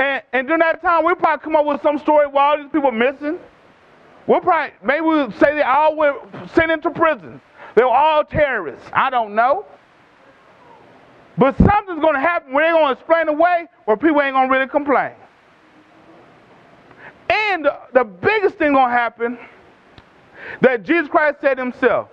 And, 0.01 0.23
and 0.33 0.47
during 0.47 0.61
that 0.61 0.81
time, 0.81 1.03
we'll 1.05 1.15
probably 1.15 1.43
come 1.43 1.55
up 1.55 1.65
with 1.65 1.81
some 1.83 1.99
story 1.99 2.25
why 2.25 2.51
all 2.51 2.57
these 2.57 2.71
people 2.71 2.89
are 2.89 2.91
missing. 2.91 3.37
We'll 4.25 4.41
probably, 4.41 4.73
maybe 4.83 5.01
we'll 5.01 5.31
say 5.33 5.53
they 5.53 5.61
all 5.61 5.95
were 5.95 6.15
sent 6.55 6.71
into 6.71 6.89
prison. 6.89 7.39
They 7.75 7.83
were 7.83 7.89
all 7.89 8.23
terrorists. 8.23 8.87
I 8.93 9.11
don't 9.11 9.35
know. 9.35 9.65
But 11.41 11.57
something's 11.57 11.99
going 11.99 12.13
to 12.13 12.19
happen 12.19 12.53
where 12.53 12.65
they're 12.65 12.79
going 12.79 12.93
to 12.93 12.99
explain 12.99 13.27
away 13.27 13.65
where 13.85 13.97
people 13.97 14.21
ain't 14.21 14.35
going 14.35 14.47
to 14.47 14.53
really 14.53 14.67
complain. 14.67 15.13
And 17.29 17.67
the 17.95 18.03
biggest 18.03 18.57
thing 18.57 18.73
going 18.73 18.89
to 18.89 18.95
happen 18.95 19.39
that 20.61 20.83
Jesus 20.83 21.07
Christ 21.07 21.41
said 21.41 21.57
himself, 21.57 22.09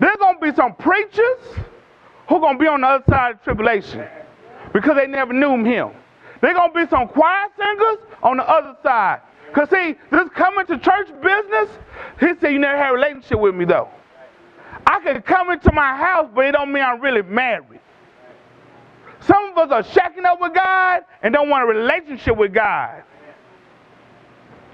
there's 0.00 0.16
going 0.16 0.34
to 0.34 0.40
be 0.40 0.52
some 0.56 0.74
preachers 0.74 1.38
who 2.28 2.34
are 2.34 2.40
going 2.40 2.58
to 2.58 2.58
be 2.58 2.66
on 2.66 2.80
the 2.80 2.88
other 2.88 3.04
side 3.08 3.36
of 3.36 3.44
tribulation 3.44 4.04
because 4.72 4.96
they 4.96 5.06
never 5.06 5.32
knew 5.32 5.62
him. 5.64 5.90
There's 6.40 6.56
going 6.56 6.72
to 6.72 6.84
be 6.84 6.90
some 6.90 7.06
choir 7.06 7.46
singers 7.56 7.98
on 8.20 8.38
the 8.38 8.50
other 8.50 8.76
side. 8.82 9.20
Because, 9.46 9.70
see, 9.70 9.94
this 10.10 10.28
coming 10.30 10.66
to 10.66 10.76
church 10.78 11.06
business, 11.22 11.68
he 12.18 12.32
said, 12.40 12.50
You 12.50 12.58
never 12.58 12.76
had 12.76 12.90
a 12.90 12.94
relationship 12.94 13.38
with 13.38 13.54
me, 13.54 13.64
though. 13.64 13.88
I 14.84 14.98
can 15.04 15.22
come 15.22 15.50
into 15.50 15.70
my 15.70 15.96
house, 15.96 16.28
but 16.34 16.46
it 16.46 16.50
don't 16.50 16.72
mean 16.72 16.82
I'm 16.82 17.00
really 17.00 17.22
married. 17.22 17.71
Some 19.26 19.56
of 19.56 19.58
us 19.58 19.70
are 19.70 19.82
shacking 19.82 20.24
up 20.24 20.40
with 20.40 20.54
God 20.54 21.02
and 21.22 21.32
don't 21.32 21.48
want 21.48 21.64
a 21.64 21.66
relationship 21.66 22.36
with 22.36 22.52
God. 22.52 23.02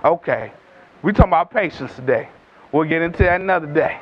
Okay, 0.04 0.52
we 1.02 1.12
talking 1.12 1.30
about 1.30 1.50
patience 1.50 1.94
today. 1.94 2.28
We'll 2.72 2.88
get 2.88 3.02
into 3.02 3.22
that 3.24 3.40
another 3.40 3.66
day. 3.66 3.98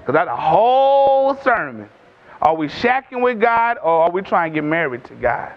Because 0.00 0.14
that's 0.14 0.28
a 0.28 0.36
whole 0.36 1.36
sermon. 1.42 1.88
Are 2.42 2.54
we 2.54 2.68
shacking 2.68 3.22
with 3.22 3.40
God 3.40 3.78
or 3.78 4.04
are 4.04 4.10
we 4.10 4.22
trying 4.22 4.52
to 4.52 4.60
get 4.60 4.64
married 4.64 5.04
to 5.04 5.14
God? 5.14 5.52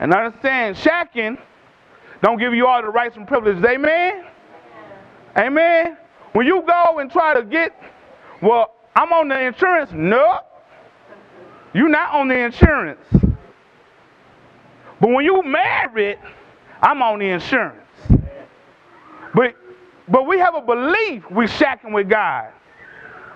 And 0.00 0.12
understand, 0.12 0.76
shacking 0.76 1.38
don't 2.22 2.38
give 2.38 2.54
you 2.54 2.68
all 2.68 2.80
the 2.80 2.88
rights 2.88 3.16
and 3.16 3.26
privileges. 3.26 3.64
Amen? 3.64 4.24
Amen? 5.36 5.96
When 6.32 6.46
you 6.46 6.62
go 6.62 6.98
and 6.98 7.10
try 7.10 7.34
to 7.34 7.42
get, 7.42 7.76
well, 8.40 8.74
I'm 8.94 9.12
on 9.12 9.28
the 9.28 9.40
insurance. 9.40 9.90
No. 9.92 10.40
You're 11.74 11.88
not 11.88 12.14
on 12.14 12.28
the 12.28 12.38
insurance. 12.38 13.00
But 15.00 15.10
when 15.10 15.24
you 15.24 15.42
married, 15.42 16.18
I'm 16.82 17.02
on 17.02 17.18
the 17.18 17.26
insurance. 17.26 17.78
But 19.34 19.56
but 20.08 20.26
we 20.26 20.38
have 20.38 20.54
a 20.54 20.60
belief 20.60 21.24
we're 21.30 21.48
shacking 21.48 21.92
with 21.92 22.08
God. 22.08 22.52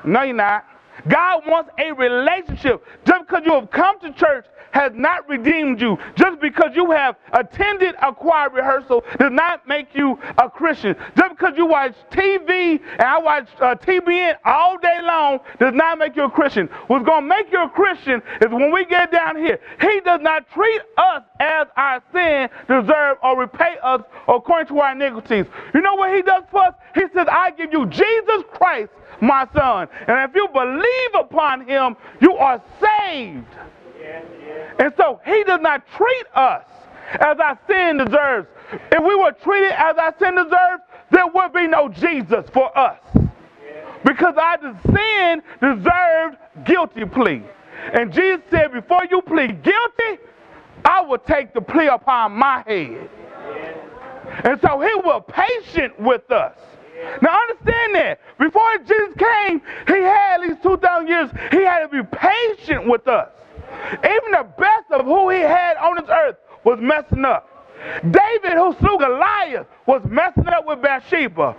No, 0.05 0.23
you're 0.23 0.37
not. 0.37 0.65
God 1.09 1.43
wants 1.47 1.71
a 1.79 1.93
relationship. 1.93 2.85
Just 3.05 3.27
because 3.27 3.43
you 3.45 3.55
have 3.55 3.71
come 3.71 4.01
to 4.01 4.13
church 4.13 4.47
has 4.77 4.93
not 4.95 5.27
redeemed 5.29 5.81
you. 5.81 5.97
Just 6.17 6.39
because 6.41 6.73
you 6.75 6.91
have 6.91 7.17
attended 7.33 7.95
a 8.03 8.13
choir 8.13 8.51
rehearsal 8.51 9.05
does 9.19 9.33
not 9.33 9.67
make 9.67 9.95
you 9.95 10.19
a 10.37 10.51
Christian. 10.51 10.95
Just 11.17 11.31
because 11.31 11.55
you 11.57 11.67
watch 11.67 11.95
TV 12.11 12.81
and 12.93 13.03
I 13.03 13.19
watch 13.19 13.49
uh, 13.61 13.75
TBN 13.75 14.35
all 14.45 14.77
day 14.79 14.99
long 15.03 15.41
does 15.59 15.73
not 15.75 15.99
make 15.99 16.15
you 16.15 16.25
a 16.25 16.31
Christian. 16.31 16.69
What's 16.89 17.07
going 17.07 17.23
to 17.23 17.29
make 17.29 17.51
you 17.51 17.63
a 17.63 17.71
Christian 17.71 18.21
is 18.43 18.51
when 18.51 18.71
we 18.71 18.85
get 18.85 19.11
down 19.11 19.37
here. 19.37 19.59
He 19.81 20.01
does 20.01 20.21
not 20.21 20.51
treat 20.51 20.83
us 20.99 21.23
as 21.41 21.69
our 21.77 22.03
sin 22.13 22.51
deserve 22.69 23.17
or 23.23 23.41
repay 23.41 23.77
us 23.83 24.03
according 24.29 24.69
to 24.69 24.81
our 24.81 24.93
iniquities. 24.93 25.47
You 25.73 25.81
know 25.81 25.95
what 25.95 26.15
he 26.15 26.21
does 26.21 26.43
for 26.51 26.63
us? 26.65 26.75
He 26.95 27.03
says, 27.15 27.27
I 27.31 27.51
give 27.53 27.73
you 27.73 27.87
Jesus 27.87 28.43
Christ, 28.53 28.91
my 29.21 29.47
son. 29.55 29.89
And 30.07 30.29
if 30.29 30.35
you 30.35 30.49
believe 30.53 30.86
upon 31.19 31.67
him, 31.67 31.97
you 32.21 32.35
are 32.35 32.63
saved. 32.81 33.47
And 34.79 34.93
so 34.97 35.21
he 35.25 35.45
does 35.45 35.61
not 35.61 35.87
treat 35.97 36.27
us 36.35 36.65
as 37.15 37.39
our 37.39 37.59
sin 37.69 37.99
deserves. 37.99 38.49
If 38.93 39.03
we 39.03 39.15
were 39.15 39.33
treated 39.33 39.73
as 39.73 39.97
our 39.97 40.15
sin 40.19 40.35
deserves, 40.35 40.83
there 41.11 41.27
would 41.27 41.53
be 41.53 41.67
no 41.67 41.89
Jesus 41.89 42.45
for 42.53 42.77
us. 42.77 42.99
Because 44.05 44.35
our 44.37 44.59
sin 44.95 45.43
deserved 45.61 46.37
guilty 46.65 47.05
plea. 47.05 47.43
And 47.95 48.13
Jesus 48.13 48.41
said, 48.51 48.73
before 48.73 49.05
you 49.11 49.21
plead 49.23 49.63
guilty, 49.63 50.23
I 50.85 51.01
will 51.01 51.19
take 51.19 51.55
the 51.55 51.61
plea 51.61 51.89
upon 51.89 52.33
my 52.33 52.63
head. 52.67 53.11
And 54.45 54.61
so 54.61 54.81
he 54.81 54.95
was 54.97 55.23
patient 55.29 55.99
with 55.99 56.31
us. 56.31 56.59
Now 57.23 57.39
understand 57.41 57.95
that. 57.95 58.21
Before 58.39 58.79
Jesus 58.79 59.15
came, 59.17 59.61
he 59.87 60.03
had 60.03 60.26
2,000 60.67 61.07
years, 61.07 61.31
he 61.53 61.63
had 61.63 61.87
to 61.87 61.89
be 61.89 62.03
patient 62.03 62.89
with 62.89 63.07
us. 63.07 63.31
Even 63.99 64.33
the 64.33 64.47
best 64.59 64.91
of 64.91 65.07
who 65.07 65.31
he 65.31 65.41
had 65.41 65.77
on 65.77 65.97
this 65.97 66.11
earth 66.11 66.37
was 66.65 66.81
messing 66.81 67.25
up. 67.25 67.49
David, 68.03 68.57
who 68.57 68.75
slew 68.81 68.99
Goliath, 68.99 69.67
was 69.87 70.03
messing 70.09 70.49
up 70.49 70.67
with 70.67 70.83
Bathsheba. 70.83 71.55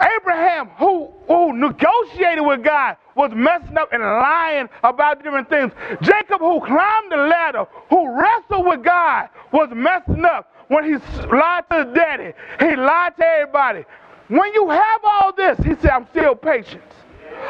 Abraham, 0.00 0.68
who, 0.78 1.10
who 1.26 1.52
negotiated 1.58 2.44
with 2.46 2.62
God, 2.62 2.96
was 3.16 3.32
messing 3.34 3.76
up 3.76 3.92
and 3.92 4.02
lying 4.02 4.68
about 4.84 5.24
different 5.24 5.48
things. 5.48 5.72
Jacob, 6.02 6.38
who 6.40 6.60
climbed 6.60 7.10
the 7.10 7.16
ladder, 7.16 7.66
who 7.90 8.20
wrestled 8.20 8.66
with 8.66 8.84
God, 8.84 9.30
was 9.52 9.70
messing 9.74 10.24
up 10.24 10.54
when 10.68 10.84
he 10.84 10.92
lied 11.26 11.64
to 11.70 11.84
his 11.84 11.94
daddy. 11.94 12.32
He 12.60 12.76
lied 12.76 13.16
to 13.16 13.26
everybody. 13.26 13.84
When 14.28 14.52
you 14.54 14.68
have 14.68 15.00
all 15.02 15.32
this, 15.32 15.58
he 15.58 15.74
said, 15.80 15.90
I'm 15.90 16.06
still 16.10 16.36
patient. 16.36 16.82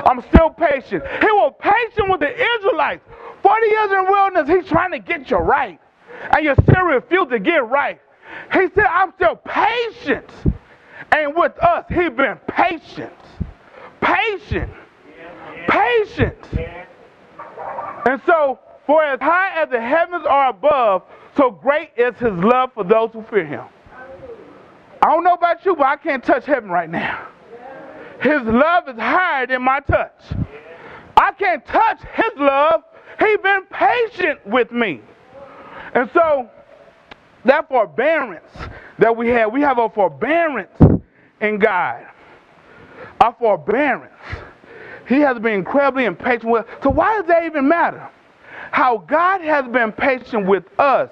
I'm 0.04 0.20
still 0.32 0.50
patient. 0.50 1.02
He 1.20 1.26
was 1.26 1.54
patient 1.58 2.10
with 2.10 2.20
the 2.20 2.30
Israelites. 2.30 3.02
40 3.42 3.66
years 3.66 3.90
in 3.90 4.04
the 4.04 4.10
wilderness, 4.10 4.48
he's 4.48 4.70
trying 4.70 4.92
to 4.92 4.98
get 4.98 5.30
you 5.30 5.38
right. 5.38 5.80
And 6.32 6.44
you 6.44 6.54
still 6.62 6.84
refuse 6.84 7.28
to 7.30 7.38
get 7.38 7.68
right. 7.68 8.00
He 8.52 8.68
said, 8.74 8.84
I'm 8.84 9.12
still 9.14 9.36
patient. 9.36 10.30
And 11.12 11.34
with 11.34 11.56
us, 11.58 11.84
he's 11.88 12.10
been 12.10 12.38
patient. 12.48 13.12
Patient. 14.00 14.70
Patient. 15.68 16.36
And 18.06 18.20
so, 18.26 18.58
for 18.86 19.04
as 19.04 19.20
high 19.20 19.62
as 19.62 19.70
the 19.70 19.80
heavens 19.80 20.24
are 20.26 20.50
above, 20.50 21.02
so 21.36 21.50
great 21.50 21.90
is 21.96 22.14
his 22.16 22.32
love 22.32 22.72
for 22.74 22.84
those 22.84 23.10
who 23.12 23.22
fear 23.22 23.44
him. 23.44 23.64
I 25.02 25.12
don't 25.12 25.24
know 25.24 25.34
about 25.34 25.64
you, 25.64 25.76
but 25.76 25.86
I 25.86 25.96
can't 25.96 26.24
touch 26.24 26.46
heaven 26.46 26.70
right 26.70 26.90
now. 26.90 27.28
His 28.20 28.42
love 28.42 28.88
is 28.88 28.96
higher 28.96 29.46
than 29.46 29.62
my 29.62 29.80
touch. 29.80 30.20
I 31.16 31.32
can't 31.32 31.64
touch 31.66 32.00
his 32.14 32.32
love. 32.36 32.82
He's 33.18 33.38
been 33.38 33.62
patient 33.70 34.46
with 34.46 34.70
me. 34.72 35.00
And 35.94 36.10
so, 36.12 36.48
that 37.44 37.68
forbearance 37.68 38.50
that 38.98 39.16
we 39.16 39.28
have, 39.28 39.52
we 39.52 39.60
have 39.62 39.78
a 39.78 39.88
forbearance 39.88 40.76
in 41.40 41.58
God. 41.58 42.06
A 43.20 43.32
forbearance. 43.32 44.12
He 45.08 45.20
has 45.20 45.38
been 45.38 45.54
incredibly 45.54 46.04
impatient 46.04 46.50
with. 46.50 46.66
So 46.82 46.90
why 46.90 47.16
does 47.16 47.26
that 47.28 47.44
even 47.44 47.66
matter? 47.68 48.08
How 48.70 48.98
God 48.98 49.40
has 49.40 49.66
been 49.68 49.92
patient 49.92 50.46
with 50.46 50.64
us, 50.78 51.10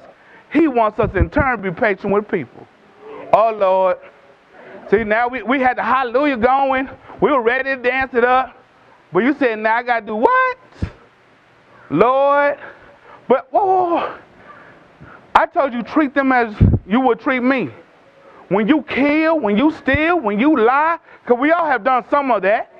He 0.52 0.68
wants 0.68 0.98
us 1.00 1.10
in 1.14 1.30
turn 1.30 1.56
to 1.56 1.70
be 1.70 1.74
patient 1.74 2.12
with 2.12 2.28
people. 2.28 2.66
Oh 3.32 3.52
Lord. 3.52 3.98
See, 4.90 5.04
now 5.04 5.28
we, 5.28 5.42
we 5.42 5.60
had 5.60 5.78
the 5.78 5.82
hallelujah 5.82 6.36
going. 6.36 6.88
We 7.20 7.32
were 7.32 7.42
ready 7.42 7.74
to 7.74 7.82
dance 7.82 8.14
it 8.14 8.24
up. 8.24 8.56
But 9.12 9.20
you 9.20 9.34
said, 9.38 9.58
now 9.58 9.76
I 9.76 9.82
got 9.82 10.00
to 10.00 10.06
do 10.06 10.16
what? 10.16 10.58
Lord. 11.90 12.58
But, 13.28 13.48
whoa. 13.52 14.18
I 15.34 15.46
told 15.46 15.72
you 15.72 15.82
treat 15.82 16.14
them 16.14 16.32
as 16.32 16.54
you 16.86 17.00
would 17.00 17.20
treat 17.20 17.40
me. 17.40 17.70
When 18.48 18.68
you 18.68 18.82
kill, 18.82 19.40
when 19.40 19.56
you 19.56 19.72
steal, 19.72 20.20
when 20.20 20.38
you 20.38 20.56
lie, 20.56 20.98
because 21.22 21.40
we 21.40 21.50
all 21.50 21.66
have 21.66 21.82
done 21.82 22.04
some 22.10 22.30
of 22.30 22.42
that. 22.42 22.72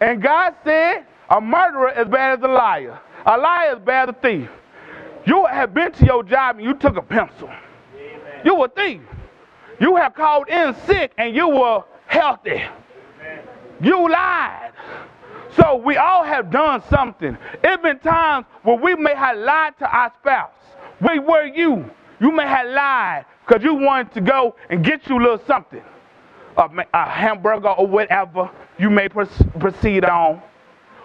And 0.00 0.22
God 0.22 0.54
said, 0.64 1.06
a 1.30 1.40
murderer 1.40 1.90
is 1.98 2.06
bad 2.08 2.38
as 2.38 2.44
a 2.44 2.48
liar. 2.48 3.00
A 3.24 3.38
liar 3.38 3.76
is 3.76 3.78
bad 3.78 4.10
as 4.10 4.14
a 4.16 4.20
thief. 4.20 4.50
You 5.24 5.46
have 5.46 5.72
been 5.72 5.92
to 5.92 6.04
your 6.04 6.22
job 6.22 6.56
and 6.56 6.64
you 6.64 6.74
took 6.74 6.96
a 6.96 7.02
pencil. 7.02 7.48
Amen. 7.48 8.42
You 8.44 8.56
were 8.56 8.66
a 8.66 8.68
thief. 8.68 9.00
You 9.80 9.96
have 9.96 10.14
called 10.14 10.48
in 10.48 10.74
sick 10.86 11.12
and 11.18 11.34
you 11.34 11.48
were 11.48 11.84
healthy. 12.06 12.62
You 13.80 14.10
lied. 14.10 14.72
So 15.56 15.76
we 15.76 15.96
all 15.96 16.24
have 16.24 16.50
done 16.50 16.82
something. 16.88 17.36
It's 17.62 17.82
been 17.82 17.98
times 18.00 18.46
where 18.62 18.76
we 18.76 18.94
may 18.94 19.14
have 19.14 19.36
lied 19.36 19.78
to 19.78 19.88
our 19.88 20.12
spouse. 20.20 20.50
Where 21.00 21.20
were 21.20 21.46
you? 21.46 21.88
You 22.20 22.32
may 22.32 22.46
have 22.46 22.66
lied 22.68 23.26
because 23.46 23.62
you 23.62 23.74
wanted 23.74 24.12
to 24.14 24.20
go 24.20 24.56
and 24.70 24.84
get 24.84 25.08
you 25.08 25.18
a 25.18 25.20
little 25.20 25.42
something. 25.46 25.82
A, 26.56 26.68
a 26.94 27.08
hamburger 27.08 27.70
or 27.70 27.86
whatever 27.86 28.50
you 28.78 28.90
may 28.90 29.08
proceed 29.08 30.04
on. 30.04 30.40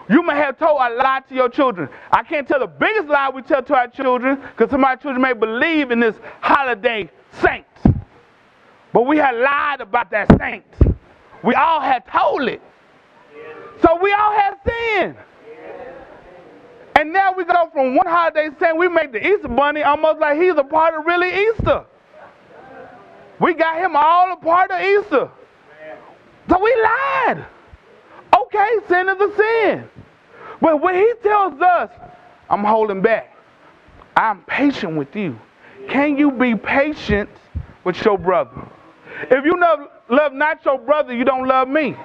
You 0.10 0.24
may 0.24 0.36
have 0.36 0.58
told 0.58 0.80
a 0.82 0.90
lie 0.96 1.22
to 1.30 1.36
your 1.36 1.50
children. 1.50 1.90
I 2.12 2.24
can't 2.24 2.48
tell 2.48 2.60
the 2.60 2.68
biggest 2.68 3.08
lie 3.10 3.30
we 3.30 3.44
tell 3.44 3.62
to 3.62 3.76
our 3.76 3.88
children 3.88 4.40
because 4.42 4.72
some 4.72 4.84
of 4.84 4.88
our 4.88 4.96
children 4.98 5.22
may 5.22 5.34
believe 5.34 5.92
in 5.92 6.00
this 6.00 6.16
holiday 6.42 7.10
saint. 7.42 7.66
But 8.94 9.06
we 9.06 9.18
had 9.18 9.36
lied 9.36 9.82
about 9.82 10.12
that 10.12 10.28
saint. 10.40 10.66
We 11.44 11.54
all 11.54 11.80
had 11.80 12.06
told 12.08 12.48
it. 12.48 12.62
So 13.82 13.98
we 14.02 14.12
all 14.12 14.34
had 14.34 14.56
sinned. 14.66 15.16
And 16.96 17.14
now 17.14 17.32
we 17.32 17.46
go 17.46 17.70
from 17.72 17.96
one 17.96 18.08
holiday 18.08 18.50
saying 18.60 18.78
we 18.78 18.90
make 18.90 19.14
the 19.14 19.26
Easter 19.26 19.48
bunny 19.48 19.84
almost 19.84 20.20
like 20.20 20.40
he's 20.42 20.56
a 20.58 20.64
part 20.64 20.96
of 20.96 21.06
really 21.06 21.30
Easter. 21.48 21.86
We 23.40 23.54
got 23.54 23.80
him 23.80 23.96
all 23.96 24.34
a 24.34 24.36
part 24.36 24.70
of 24.72 24.82
Easter. 24.82 25.32
So 26.50 26.60
we 26.62 26.76
lied. 26.82 27.46
Okay, 28.38 28.70
sin 28.90 29.08
is 29.08 29.22
a 29.22 29.36
sin. 29.38 29.90
But 30.60 30.82
when 30.82 30.96
he 30.96 31.14
tells 31.24 31.62
us, 31.62 31.90
I'm 32.50 32.64
holding 32.64 33.02
back, 33.02 33.34
I'm 34.18 34.42
patient 34.42 34.98
with 34.98 35.16
you. 35.16 35.40
Can 35.88 36.18
you 36.18 36.32
be 36.32 36.56
patient 36.56 37.30
with 37.86 38.04
your 38.04 38.18
brother? 38.18 38.68
If 39.30 39.46
you 39.46 39.60
love, 39.60 39.80
love 40.10 40.34
not 40.34 40.64
your 40.66 40.78
brother, 40.78 41.14
you 41.14 41.24
don't 41.24 41.48
love 41.48 41.68
me. 41.68 41.96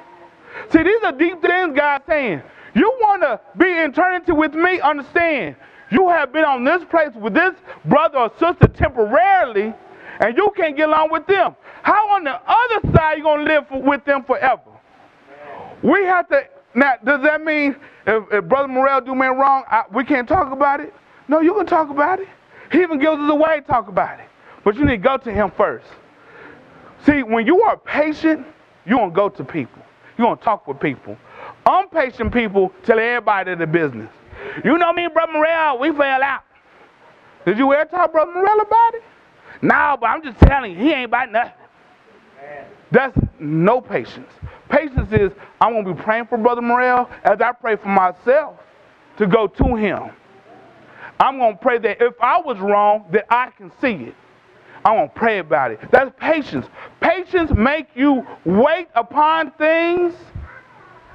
See, 0.70 0.82
these 0.82 1.02
are 1.04 1.12
deep 1.12 1.40
things 1.42 1.76
God's 1.76 2.04
saying. 2.06 2.42
You 2.74 2.92
want 3.00 3.22
to 3.22 3.40
be 3.56 3.66
in 3.66 3.90
eternity 3.90 4.32
with 4.32 4.54
me? 4.54 4.80
Understand. 4.80 5.56
You 5.90 6.08
have 6.08 6.32
been 6.32 6.44
on 6.44 6.64
this 6.64 6.82
place 6.90 7.10
with 7.14 7.34
this 7.34 7.54
brother 7.84 8.18
or 8.18 8.30
sister 8.38 8.66
temporarily, 8.68 9.72
and 10.20 10.36
you 10.36 10.52
can't 10.56 10.76
get 10.76 10.88
along 10.88 11.10
with 11.10 11.26
them. 11.26 11.54
How 11.82 12.14
on 12.14 12.24
the 12.24 12.34
other 12.34 12.92
side 12.96 13.18
you 13.18 13.24
going 13.24 13.46
to 13.46 13.52
live 13.52 13.68
for, 13.68 13.80
with 13.80 14.04
them 14.04 14.24
forever? 14.24 14.62
We 15.82 16.04
have 16.04 16.28
to. 16.28 16.48
Now, 16.74 16.94
does 17.04 17.22
that 17.22 17.42
mean 17.42 17.76
if, 18.06 18.24
if 18.32 18.44
Brother 18.46 18.68
Morrell 18.68 19.00
do 19.00 19.14
me 19.14 19.26
wrong, 19.26 19.64
I, 19.68 19.84
we 19.92 20.04
can't 20.04 20.28
talk 20.28 20.50
about 20.50 20.80
it? 20.80 20.92
No, 21.28 21.40
you 21.40 21.54
can 21.54 21.66
talk 21.66 21.90
about 21.90 22.18
it. 22.20 22.28
He 22.72 22.82
even 22.82 22.98
gives 22.98 23.16
us 23.18 23.30
a 23.30 23.34
way 23.34 23.60
to 23.60 23.66
talk 23.66 23.88
about 23.88 24.18
it. 24.18 24.26
But 24.64 24.76
you 24.76 24.84
need 24.84 24.92
to 24.92 24.98
go 24.98 25.16
to 25.18 25.30
him 25.30 25.52
first. 25.56 25.86
See, 27.06 27.22
when 27.22 27.46
you 27.46 27.62
are 27.62 27.76
patient, 27.76 28.46
you 28.86 28.96
don't 28.96 29.12
go 29.12 29.28
to 29.28 29.44
people. 29.44 29.82
You 30.16 30.24
don't 30.24 30.40
talk 30.40 30.66
with 30.66 30.80
people. 30.80 31.16
Impatient 31.66 32.32
people 32.32 32.72
tell 32.84 32.98
everybody 32.98 33.54
the 33.54 33.66
business. 33.66 34.10
You 34.64 34.78
know 34.78 34.92
me, 34.92 35.08
Brother 35.08 35.32
Morrell, 35.32 35.78
we 35.78 35.90
fell 35.92 36.22
out. 36.22 36.42
Did 37.44 37.58
you 37.58 37.72
ever 37.72 37.90
talk 37.90 38.12
Brother 38.12 38.32
Morrell 38.32 38.60
about 38.60 38.94
it? 38.94 39.02
No, 39.60 39.96
but 40.00 40.06
I'm 40.06 40.22
just 40.22 40.38
telling 40.40 40.72
you, 40.72 40.78
he 40.78 40.92
ain't 40.92 41.06
about 41.06 41.30
nothing. 41.30 41.52
That's 42.90 43.18
no 43.38 43.80
patience. 43.80 44.30
Patience 44.68 45.12
is 45.12 45.32
I'm 45.60 45.72
going 45.72 45.84
to 45.84 45.94
be 45.94 46.02
praying 46.02 46.26
for 46.26 46.38
Brother 46.38 46.62
Morrell 46.62 47.10
as 47.24 47.40
I 47.40 47.52
pray 47.52 47.76
for 47.76 47.88
myself 47.88 48.56
to 49.18 49.26
go 49.26 49.46
to 49.46 49.74
him. 49.74 50.10
I'm 51.20 51.38
going 51.38 51.56
to 51.56 51.62
pray 51.62 51.78
that 51.78 52.00
if 52.00 52.14
I 52.20 52.40
was 52.40 52.58
wrong, 52.58 53.06
that 53.12 53.26
I 53.30 53.50
can 53.50 53.70
see 53.80 53.94
it. 53.94 54.14
I'm 54.84 54.96
going 54.96 55.08
to 55.08 55.14
pray 55.14 55.38
about 55.38 55.70
it. 55.70 55.80
That's 55.90 56.10
patience. 56.18 56.66
Patience 57.00 57.50
make 57.56 57.88
you 57.94 58.26
wait 58.44 58.88
upon 58.94 59.50
things 59.52 60.14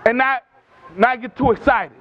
and 0.06 0.18
not, 0.18 0.44
not 0.98 1.22
get 1.22 1.38
too 1.38 1.52
excited. 1.52 1.96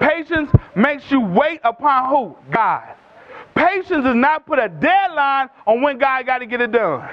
Patience 0.00 0.50
makes 0.74 1.10
you 1.10 1.20
wait 1.20 1.60
upon 1.62 2.08
who? 2.10 2.36
God. 2.50 2.96
Patience 3.54 4.04
does 4.04 4.16
not 4.16 4.46
put 4.46 4.58
a 4.58 4.68
deadline 4.68 5.48
on 5.66 5.82
when 5.82 5.98
God 5.98 6.26
got 6.26 6.38
to 6.38 6.46
get 6.46 6.60
it 6.60 6.72
done. 6.72 7.08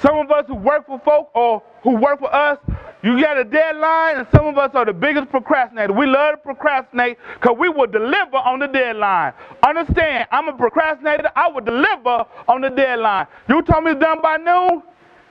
Some 0.00 0.18
of 0.18 0.30
us 0.30 0.44
who 0.46 0.54
work 0.54 0.86
for 0.86 1.00
folk 1.00 1.30
or 1.34 1.62
who 1.82 1.96
work 1.96 2.20
for 2.20 2.32
us, 2.32 2.58
you 3.06 3.22
got 3.22 3.38
a 3.38 3.44
deadline, 3.44 4.16
and 4.16 4.26
some 4.34 4.46
of 4.46 4.58
us 4.58 4.72
are 4.74 4.84
the 4.84 4.92
biggest 4.92 5.28
procrastinators. 5.28 5.96
We 5.96 6.06
love 6.06 6.34
to 6.34 6.38
procrastinate 6.38 7.18
because 7.34 7.56
we 7.56 7.68
will 7.68 7.86
deliver 7.86 8.36
on 8.38 8.58
the 8.58 8.66
deadline. 8.66 9.32
Understand, 9.64 10.26
I'm 10.32 10.48
a 10.48 10.52
procrastinator. 10.52 11.30
I 11.36 11.46
will 11.46 11.60
deliver 11.60 12.26
on 12.48 12.62
the 12.62 12.70
deadline. 12.70 13.28
You 13.48 13.62
told 13.62 13.84
me 13.84 13.92
it's 13.92 14.00
done 14.00 14.20
by 14.20 14.38
noon? 14.38 14.82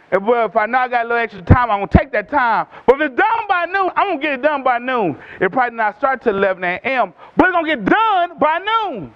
If, 0.10 0.24
well, 0.24 0.46
if 0.46 0.56
I 0.56 0.68
know 0.68 0.78
I 0.78 0.88
got 0.88 1.06
a 1.06 1.08
little 1.10 1.22
extra 1.22 1.42
time, 1.42 1.70
I'm 1.70 1.80
going 1.80 1.90
to 1.90 1.98
take 1.98 2.14
that 2.14 2.30
time. 2.30 2.68
But 2.88 3.02
if 3.02 3.12
it's 3.12 3.18
done 3.18 3.48
by 3.50 3.66
noon, 3.66 3.90
I'm 3.98 4.08
going 4.08 4.20
to 4.22 4.24
get 4.24 4.34
it 4.36 4.42
done 4.42 4.64
by 4.64 4.78
noon. 4.78 5.18
It 5.42 5.52
probably 5.52 5.76
not 5.76 5.98
start 5.98 6.24
till 6.24 6.38
11 6.38 6.64
a.m., 6.64 7.14
but 7.36 7.48
it's 7.48 7.52
going 7.52 7.66
to 7.66 7.76
get 7.76 7.84
done 7.84 8.40
by 8.40 8.60
noon. 8.60 9.14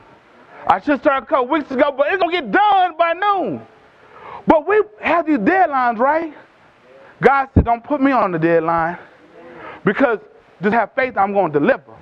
I 0.67 0.81
should 0.81 0.99
start 0.99 1.23
a 1.23 1.25
couple 1.25 1.47
weeks 1.47 1.71
ago, 1.71 1.93
but 1.95 2.07
it's 2.11 2.21
going 2.21 2.35
to 2.35 2.41
get 2.41 2.51
done 2.51 2.97
by 2.97 3.13
noon. 3.13 3.61
But 4.45 4.67
we 4.67 4.81
have 4.99 5.25
these 5.25 5.37
deadlines, 5.37 5.97
right? 5.97 6.33
God 7.21 7.49
said, 7.53 7.65
don't 7.65 7.83
put 7.83 8.01
me 8.01 8.11
on 8.11 8.31
the 8.31 8.39
deadline 8.39 8.97
because 9.85 10.19
just 10.61 10.73
have 10.73 10.91
faith 10.95 11.17
I'm 11.17 11.33
going 11.33 11.51
to 11.51 11.59
deliver. 11.59 11.95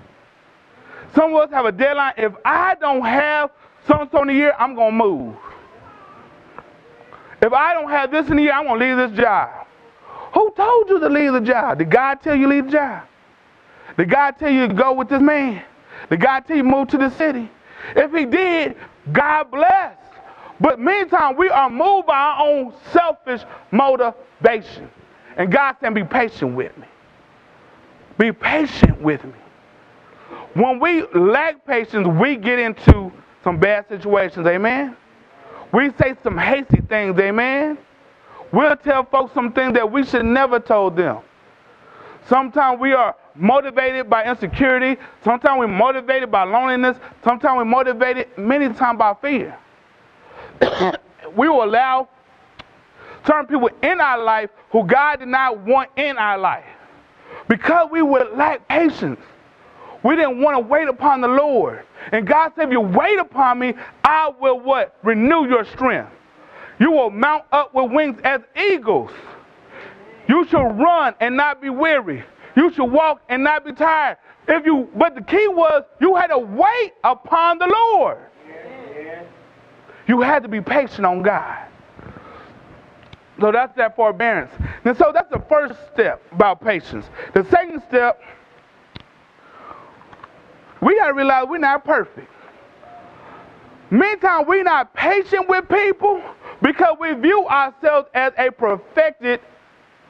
Some 1.15 1.33
of 1.33 1.41
us 1.41 1.49
have 1.51 1.65
a 1.65 1.71
deadline. 1.71 2.13
If 2.17 2.33
I 2.45 2.75
don't 2.75 3.03
have 3.03 3.51
something 3.87 4.09
so 4.11 4.21
in 4.21 4.27
the 4.27 4.33
year, 4.33 4.53
I'm 4.59 4.75
going 4.75 4.91
to 4.91 5.03
move. 5.03 5.35
If 7.41 7.53
I 7.53 7.73
don't 7.73 7.89
have 7.89 8.11
this 8.11 8.29
in 8.29 8.37
the 8.37 8.43
year, 8.43 8.53
I'm 8.53 8.65
going 8.65 8.79
to 8.79 8.85
leave 8.85 9.09
this 9.09 9.19
job. 9.19 9.67
Who 10.33 10.51
told 10.55 10.89
you 10.89 10.99
to 10.99 11.09
leave 11.09 11.33
the 11.33 11.41
job? 11.41 11.79
Did 11.79 11.89
God 11.89 12.15
tell 12.21 12.35
you 12.35 12.43
to 12.43 12.49
leave 12.49 12.65
the 12.65 12.71
job? 12.71 13.03
Did 13.97 14.09
God 14.09 14.31
tell 14.37 14.51
you 14.51 14.67
to 14.67 14.73
go 14.73 14.93
with 14.93 15.09
this 15.09 15.21
man? 15.21 15.63
Did 16.09 16.19
God 16.19 16.41
tell 16.45 16.57
you 16.57 16.63
to 16.63 16.69
move 16.69 16.87
to 16.89 16.97
the 16.97 17.09
city? 17.11 17.49
If 17.95 18.13
he 18.13 18.25
did, 18.25 18.75
God 19.11 19.49
bless. 19.49 19.95
But 20.59 20.79
meantime, 20.79 21.37
we 21.37 21.49
are 21.49 21.69
moved 21.69 22.07
by 22.07 22.17
our 22.17 22.47
own 22.47 22.73
selfish 22.91 23.41
motivation. 23.71 24.89
And 25.37 25.51
God 25.51 25.75
said, 25.79 25.93
be 25.93 26.03
patient 26.03 26.55
with 26.55 26.75
me. 26.77 26.87
Be 28.17 28.31
patient 28.31 28.99
with 29.01 29.23
me. 29.23 29.33
When 30.55 30.79
we 30.79 31.03
lack 31.13 31.65
patience, 31.65 32.07
we 32.19 32.35
get 32.35 32.57
into 32.57 33.11
some 33.43 33.59
bad 33.59 33.87
situations, 33.87 34.47
amen? 34.47 34.97
We 35.71 35.91
say 35.99 36.15
some 36.23 36.37
hasty 36.37 36.81
things, 36.81 37.17
amen? 37.19 37.77
We'll 38.51 38.75
tell 38.77 39.05
folks 39.05 39.33
some 39.33 39.53
things 39.53 39.73
that 39.75 39.91
we 39.91 40.03
should 40.03 40.25
never 40.25 40.59
told 40.59 40.95
them. 40.95 41.19
Sometimes 42.27 42.79
we 42.79 42.93
are 42.93 43.15
motivated 43.35 44.09
by 44.09 44.25
insecurity. 44.25 44.99
Sometimes 45.23 45.59
we're 45.59 45.67
motivated 45.67 46.31
by 46.31 46.43
loneliness. 46.43 46.97
Sometimes 47.23 47.57
we're 47.57 47.65
motivated 47.65 48.27
many 48.37 48.73
times 48.73 48.97
by 48.97 49.13
fear. 49.21 49.57
we 51.37 51.47
will 51.47 51.63
allow 51.63 52.09
certain 53.27 53.45
people 53.45 53.69
in 53.83 54.01
our 54.01 54.23
life 54.23 54.49
who 54.71 54.85
God 54.85 55.19
did 55.19 55.27
not 55.27 55.59
want 55.59 55.89
in 55.97 56.17
our 56.17 56.37
life 56.37 56.65
because 57.47 57.89
we 57.91 58.01
would 58.01 58.35
lack 58.35 58.67
patience. 58.67 59.19
We 60.03 60.15
didn't 60.15 60.41
want 60.41 60.55
to 60.55 60.61
wait 60.61 60.87
upon 60.87 61.21
the 61.21 61.27
Lord. 61.27 61.83
And 62.11 62.25
God 62.25 62.53
said, 62.55 62.67
if 62.67 62.71
you 62.71 62.81
wait 62.81 63.19
upon 63.19 63.59
me, 63.59 63.73
I 64.03 64.31
will 64.39 64.59
what? 64.59 64.95
Renew 65.03 65.47
your 65.47 65.65
strength. 65.65 66.11
You 66.79 66.91
will 66.91 67.09
mount 67.09 67.43
up 67.51 67.73
with 67.73 67.91
wings 67.91 68.19
as 68.23 68.41
eagles. 68.55 69.11
You 70.29 70.45
shall 70.47 70.65
run 70.65 71.15
and 71.19 71.35
not 71.35 71.61
be 71.61 71.69
weary. 71.69 72.23
You 72.55 72.71
should 72.73 72.85
walk 72.85 73.21
and 73.29 73.43
not 73.43 73.65
be 73.65 73.73
tired. 73.73 74.17
If 74.47 74.65
you, 74.65 74.89
but 74.95 75.15
the 75.15 75.21
key 75.21 75.47
was 75.47 75.83
you 75.99 76.15
had 76.15 76.27
to 76.27 76.37
wait 76.37 76.93
upon 77.03 77.57
the 77.57 77.67
Lord. 77.67 78.17
You 80.07 80.21
had 80.21 80.43
to 80.43 80.49
be 80.49 80.61
patient 80.61 81.05
on 81.05 81.21
God. 81.21 81.67
So 83.39 83.51
that's 83.51 83.75
that 83.77 83.95
forbearance. 83.95 84.51
And 84.83 84.97
so 84.97 85.11
that's 85.13 85.29
the 85.29 85.43
first 85.47 85.75
step 85.93 86.21
about 86.31 86.61
patience. 86.61 87.05
The 87.33 87.45
second 87.49 87.83
step, 87.87 88.19
we 90.81 90.97
got 90.97 91.07
to 91.07 91.13
realize 91.13 91.45
we're 91.47 91.57
not 91.59 91.83
perfect. 91.85 92.31
Many 93.89 94.19
times 94.19 94.47
we're 94.47 94.63
not 94.63 94.93
patient 94.93 95.47
with 95.47 95.69
people 95.69 96.21
because 96.61 96.97
we 96.99 97.13
view 97.13 97.47
ourselves 97.47 98.09
as 98.13 98.33
a 98.37 98.51
perfected 98.51 99.39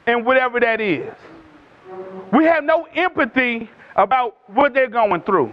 in 0.06 0.24
whatever 0.24 0.58
that 0.60 0.80
is. 0.80 1.14
We 2.32 2.44
have 2.44 2.64
no 2.64 2.86
empathy 2.94 3.70
about 3.94 4.36
what 4.48 4.74
they're 4.74 4.88
going 4.88 5.22
through. 5.22 5.52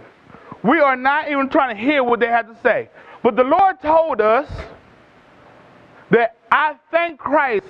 We 0.62 0.80
are 0.80 0.96
not 0.96 1.28
even 1.30 1.48
trying 1.48 1.76
to 1.76 1.82
hear 1.82 2.02
what 2.02 2.20
they 2.20 2.26
have 2.26 2.48
to 2.48 2.56
say. 2.62 2.88
But 3.22 3.36
the 3.36 3.44
Lord 3.44 3.80
told 3.80 4.20
us 4.20 4.48
that 6.10 6.35
I 6.50 6.76
thank 6.90 7.18
Christ, 7.18 7.66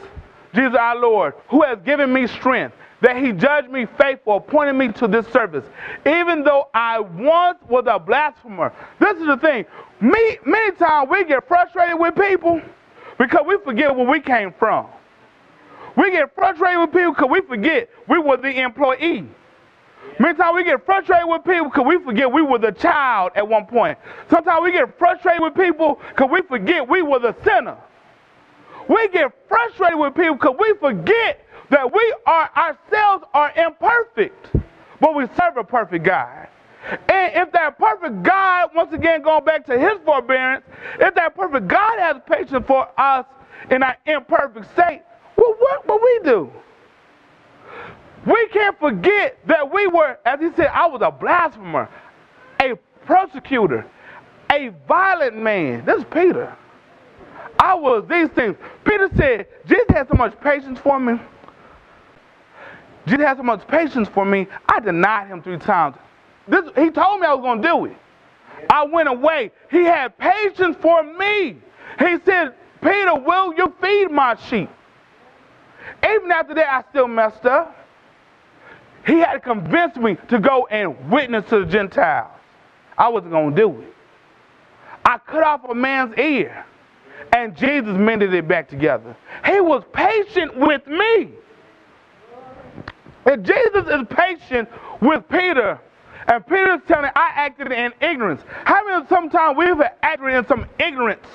Jesus 0.54 0.76
our 0.78 0.96
Lord, 0.96 1.34
who 1.48 1.62
has 1.62 1.78
given 1.84 2.12
me 2.12 2.26
strength, 2.26 2.74
that 3.02 3.16
he 3.16 3.32
judged 3.32 3.70
me 3.70 3.86
faithful, 3.98 4.36
appointed 4.36 4.74
me 4.74 4.88
to 4.92 5.06
this 5.06 5.26
service, 5.28 5.64
even 6.06 6.42
though 6.42 6.68
I 6.74 7.00
once 7.00 7.58
was 7.68 7.84
a 7.86 7.98
blasphemer. 7.98 8.72
This 8.98 9.18
is 9.18 9.26
the 9.26 9.36
thing. 9.36 9.64
Me, 10.00 10.38
many 10.44 10.72
times 10.76 11.08
we 11.10 11.24
get 11.24 11.46
frustrated 11.46 11.98
with 11.98 12.14
people 12.16 12.60
because 13.18 13.44
we 13.46 13.58
forget 13.64 13.94
where 13.94 14.06
we 14.06 14.20
came 14.20 14.52
from. 14.58 14.86
We 15.96 16.10
get 16.10 16.34
frustrated 16.34 16.78
with 16.80 16.92
people 16.92 17.12
because 17.12 17.30
we 17.30 17.40
forget 17.42 17.88
we 18.08 18.18
were 18.18 18.36
the 18.36 18.60
employee. 18.60 19.26
Many 20.18 20.38
times 20.38 20.54
we 20.54 20.64
get 20.64 20.84
frustrated 20.84 21.26
with 21.26 21.44
people 21.44 21.64
because 21.64 21.86
we 21.86 22.02
forget 22.02 22.30
we 22.30 22.42
were 22.42 22.58
the 22.58 22.72
child 22.72 23.32
at 23.34 23.46
one 23.46 23.66
point. 23.66 23.98
Sometimes 24.30 24.62
we 24.62 24.72
get 24.72 24.98
frustrated 24.98 25.42
with 25.42 25.54
people 25.54 26.00
because 26.10 26.30
we 26.30 26.42
forget 26.42 26.88
we 26.88 27.02
were 27.02 27.18
the 27.18 27.34
sinner. 27.44 27.76
We 28.88 29.08
get 29.08 29.32
frustrated 29.48 29.98
with 29.98 30.14
people 30.14 30.34
because 30.34 30.56
we 30.58 30.74
forget 30.80 31.44
that 31.70 31.92
we 31.92 32.14
are 32.26 32.50
ourselves 32.56 33.24
are 33.34 33.52
imperfect, 33.56 34.50
but 35.00 35.14
we 35.14 35.26
serve 35.38 35.56
a 35.56 35.64
perfect 35.64 36.04
God. 36.04 36.48
And 37.08 37.34
if 37.34 37.50
that 37.52 37.78
perfect 37.78 38.22
God, 38.22 38.70
once 38.74 38.92
again 38.92 39.22
going 39.22 39.44
back 39.44 39.66
to 39.66 39.78
his 39.78 39.98
forbearance, 40.04 40.64
if 41.00 41.14
that 41.16 41.34
perfect 41.34 41.66
God 41.66 41.98
has 41.98 42.16
patience 42.30 42.64
for 42.66 42.88
us 43.00 43.26
in 43.70 43.82
our 43.82 43.96
imperfect 44.06 44.70
state, 44.72 45.02
well, 45.36 45.54
what 45.58 45.88
will 45.88 45.98
we 46.00 46.20
do? 46.22 46.52
We 48.24 48.46
can't 48.52 48.78
forget 48.78 49.38
that 49.46 49.72
we 49.72 49.86
were, 49.88 50.18
as 50.24 50.40
he 50.40 50.50
said, 50.56 50.66
I 50.66 50.86
was 50.86 51.00
a 51.02 51.10
blasphemer, 51.10 51.88
a 52.60 52.74
persecutor, 53.04 53.86
a 54.52 54.70
violent 54.86 55.36
man. 55.36 55.84
This 55.84 55.98
is 55.98 56.04
Peter. 56.12 56.56
I 57.58 57.74
was 57.74 58.04
these 58.08 58.28
things. 58.30 58.56
Peter 58.84 59.08
said, 59.16 59.46
Jesus 59.66 59.86
had 59.88 60.08
so 60.08 60.14
much 60.16 60.38
patience 60.40 60.78
for 60.78 60.98
me. 60.98 61.20
Jesus 63.06 63.24
had 63.24 63.36
so 63.36 63.42
much 63.42 63.66
patience 63.68 64.08
for 64.08 64.24
me. 64.24 64.46
I 64.68 64.80
denied 64.80 65.28
him 65.28 65.42
three 65.42 65.58
times. 65.58 65.96
This, 66.48 66.64
he 66.76 66.90
told 66.90 67.20
me 67.20 67.26
I 67.26 67.34
was 67.34 67.42
going 67.42 67.62
to 67.62 67.68
do 67.68 67.84
it. 67.86 67.96
I 68.70 68.84
went 68.84 69.08
away. 69.08 69.52
He 69.70 69.84
had 69.84 70.16
patience 70.18 70.76
for 70.80 71.02
me. 71.02 71.56
He 71.98 72.16
said, 72.24 72.54
Peter, 72.82 73.14
will 73.14 73.54
you 73.54 73.72
feed 73.80 74.10
my 74.10 74.36
sheep? 74.48 74.70
Even 76.04 76.30
after 76.30 76.54
that, 76.54 76.68
I 76.68 76.90
still 76.90 77.08
messed 77.08 77.44
up. 77.46 77.76
He 79.06 79.18
had 79.18 79.34
to 79.34 79.40
convince 79.40 79.96
me 79.96 80.16
to 80.28 80.40
go 80.40 80.66
and 80.66 81.10
witness 81.10 81.48
to 81.50 81.60
the 81.60 81.66
Gentiles. 81.66 82.32
I 82.98 83.08
wasn't 83.08 83.32
going 83.32 83.54
to 83.54 83.56
do 83.56 83.80
it. 83.82 83.94
I 85.04 85.18
cut 85.18 85.44
off 85.44 85.62
a 85.68 85.74
man's 85.74 86.18
ear 86.18 86.64
and 87.32 87.56
Jesus 87.56 87.96
mended 87.96 88.32
it 88.34 88.46
back 88.48 88.68
together. 88.68 89.16
He 89.44 89.60
was 89.60 89.82
patient 89.92 90.56
with 90.56 90.86
me. 90.86 91.30
And 93.26 93.44
Jesus 93.44 93.86
is 93.88 94.06
patient 94.08 94.68
with 95.00 95.28
Peter. 95.28 95.80
And 96.28 96.46
Peter's 96.46 96.80
telling, 96.88 97.10
I 97.14 97.32
acted 97.34 97.72
in 97.72 97.92
ignorance. 98.00 98.42
How 98.64 98.84
many 98.84 99.06
sometimes 99.08 99.56
we've 99.56 99.80
acted 100.02 100.34
in 100.34 100.46
some 100.46 100.66
ignorance? 100.78 101.26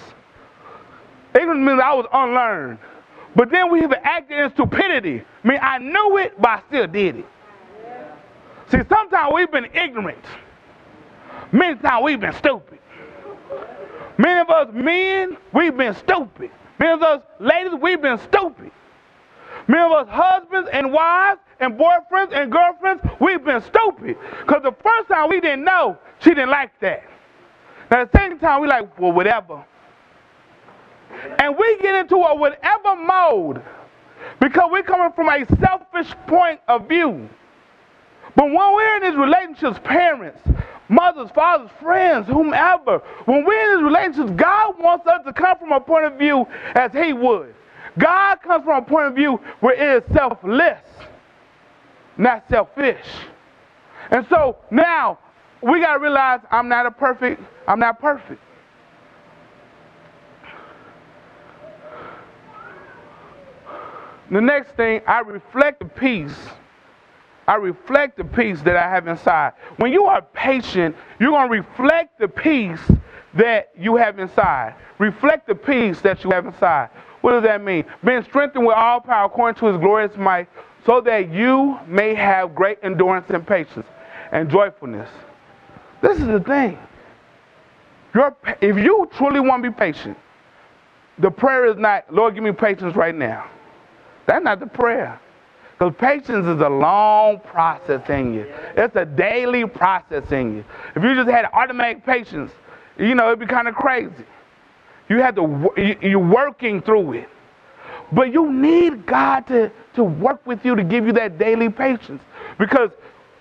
Ignorance 1.33 1.65
means 1.65 1.81
I 1.81 1.93
was 1.93 2.05
unlearned. 2.11 2.77
But 3.35 3.51
then 3.51 3.71
we 3.71 3.81
have 3.81 3.93
acted 3.93 4.39
in 4.39 4.51
stupidity. 4.51 5.23
I 5.43 5.47
mean, 5.47 5.59
I 5.61 5.77
knew 5.77 6.17
it, 6.17 6.39
but 6.41 6.49
I 6.49 6.61
still 6.67 6.87
did 6.87 7.17
it. 7.17 7.25
See, 8.69 8.79
sometimes 8.89 9.33
we've 9.33 9.51
been 9.51 9.69
ignorant. 9.73 10.23
Many 11.51 11.77
times 11.79 12.03
we've 12.03 12.19
been 12.19 12.33
stupid. 12.33 12.79
Many 14.17 14.39
of 14.39 14.49
us 14.49 14.69
men, 14.73 15.37
we've 15.53 15.75
been 15.75 15.93
stupid. 15.95 16.51
Many 16.79 16.93
of 16.93 17.01
us 17.01 17.21
ladies, 17.39 17.73
we've 17.79 18.01
been 18.01 18.17
stupid. 18.19 18.71
Many 19.67 19.83
of 19.83 19.91
us 19.91 20.07
husbands 20.09 20.69
and 20.73 20.91
wives 20.91 21.39
and 21.59 21.77
boyfriends 21.77 22.33
and 22.33 22.51
girlfriends, 22.51 23.03
we've 23.19 23.43
been 23.43 23.61
stupid. 23.61 24.17
Because 24.39 24.63
the 24.63 24.75
first 24.83 25.07
time 25.07 25.29
we 25.29 25.39
didn't 25.39 25.63
know, 25.63 25.97
she 26.19 26.31
didn't 26.31 26.49
like 26.49 26.71
that. 26.81 27.03
Now 27.91 28.05
the 28.05 28.11
second 28.11 28.39
time 28.39 28.61
we 28.61 28.67
like, 28.67 28.99
well, 28.99 29.11
whatever. 29.11 29.63
And 31.39 31.55
we 31.57 31.77
get 31.79 31.95
into 31.95 32.15
a 32.15 32.35
whatever 32.35 32.95
mode 32.95 33.61
because 34.39 34.69
we're 34.71 34.83
coming 34.83 35.11
from 35.13 35.29
a 35.29 35.45
selfish 35.59 36.13
point 36.27 36.59
of 36.67 36.87
view. 36.87 37.29
But 38.35 38.45
when 38.45 38.73
we're 38.73 38.95
in 38.97 39.03
these 39.03 39.19
relationships, 39.19 39.79
parents, 39.83 40.41
mothers, 40.89 41.29
fathers, 41.31 41.69
friends, 41.81 42.27
whomever, 42.27 42.99
when 43.25 43.45
we're 43.45 43.73
in 43.73 43.77
these 43.77 43.83
relationships, 43.83 44.31
God 44.39 44.79
wants 44.79 45.05
us 45.07 45.21
to 45.25 45.33
come 45.33 45.57
from 45.57 45.71
a 45.71 45.79
point 45.79 46.05
of 46.05 46.17
view 46.17 46.47
as 46.75 46.91
He 46.93 47.13
would. 47.13 47.53
God 47.97 48.37
comes 48.41 48.63
from 48.63 48.83
a 48.83 48.85
point 48.85 49.07
of 49.07 49.15
view 49.15 49.39
where 49.59 49.73
it 49.73 50.03
is 50.03 50.13
selfless, 50.13 50.81
not 52.17 52.43
selfish. 52.49 53.05
And 54.11 54.25
so 54.29 54.57
now 54.69 55.19
we 55.61 55.79
got 55.81 55.95
to 55.95 55.99
realize 55.99 56.39
I'm 56.51 56.69
not 56.69 56.85
a 56.85 56.91
perfect, 56.91 57.41
I'm 57.67 57.79
not 57.79 57.99
perfect. 57.99 58.41
The 64.31 64.39
next 64.39 64.77
thing, 64.77 65.01
I 65.05 65.19
reflect 65.19 65.79
the 65.79 65.85
peace. 65.85 66.33
I 67.51 67.55
reflect 67.55 68.15
the 68.15 68.23
peace 68.23 68.61
that 68.61 68.77
I 68.77 68.89
have 68.89 69.09
inside. 69.09 69.51
When 69.75 69.91
you 69.91 70.05
are 70.05 70.21
patient, 70.21 70.95
you're 71.19 71.31
going 71.31 71.51
to 71.51 71.57
reflect 71.57 72.17
the 72.17 72.29
peace 72.29 72.79
that 73.33 73.71
you 73.77 73.97
have 73.97 74.19
inside. 74.19 74.75
Reflect 74.99 75.47
the 75.47 75.55
peace 75.55 75.99
that 75.99 76.23
you 76.23 76.31
have 76.31 76.45
inside. 76.45 76.91
What 77.19 77.33
does 77.33 77.43
that 77.43 77.61
mean? 77.61 77.83
Being 78.05 78.23
strengthened 78.23 78.65
with 78.65 78.77
all 78.77 79.01
power 79.01 79.25
according 79.25 79.59
to 79.59 79.65
his 79.65 79.75
glorious 79.81 80.15
might, 80.15 80.47
so 80.85 81.01
that 81.01 81.29
you 81.29 81.77
may 81.87 82.15
have 82.15 82.55
great 82.55 82.77
endurance 82.83 83.29
and 83.29 83.45
patience 83.45 83.85
and 84.31 84.49
joyfulness. 84.49 85.09
This 86.01 86.19
is 86.19 86.27
the 86.27 86.39
thing. 86.39 86.79
If 88.61 88.77
you 88.77 89.09
truly 89.17 89.41
want 89.41 89.61
to 89.61 89.71
be 89.71 89.75
patient, 89.75 90.17
the 91.19 91.29
prayer 91.29 91.65
is 91.65 91.75
not, 91.75 92.13
Lord, 92.13 92.33
give 92.33 92.45
me 92.45 92.53
patience 92.53 92.95
right 92.95 93.13
now. 93.13 93.51
That's 94.25 94.41
not 94.41 94.61
the 94.61 94.67
prayer. 94.67 95.19
Because 95.81 95.95
patience 95.97 96.45
is 96.45 96.61
a 96.61 96.69
long 96.69 97.39
process 97.39 98.07
in 98.07 98.35
you. 98.35 98.45
It's 98.77 98.95
a 98.95 99.03
daily 99.03 99.65
process 99.65 100.31
in 100.31 100.57
you. 100.57 100.65
If 100.95 101.01
you 101.01 101.15
just 101.15 101.27
had 101.27 101.45
automatic 101.53 102.05
patience, 102.05 102.51
you 102.99 103.15
know, 103.15 103.29
it'd 103.29 103.39
be 103.39 103.47
kind 103.47 103.67
of 103.67 103.73
crazy. 103.73 104.23
You 105.09 105.23
have 105.23 105.33
to, 105.37 105.97
you're 106.03 106.19
working 106.19 106.83
through 106.83 107.13
it. 107.13 107.29
But 108.11 108.31
you 108.31 108.53
need 108.53 109.07
God 109.07 109.47
to, 109.47 109.71
to 109.95 110.03
work 110.03 110.45
with 110.45 110.63
you 110.63 110.75
to 110.75 110.83
give 110.83 111.07
you 111.07 111.13
that 111.13 111.39
daily 111.39 111.69
patience. 111.69 112.21
Because 112.59 112.91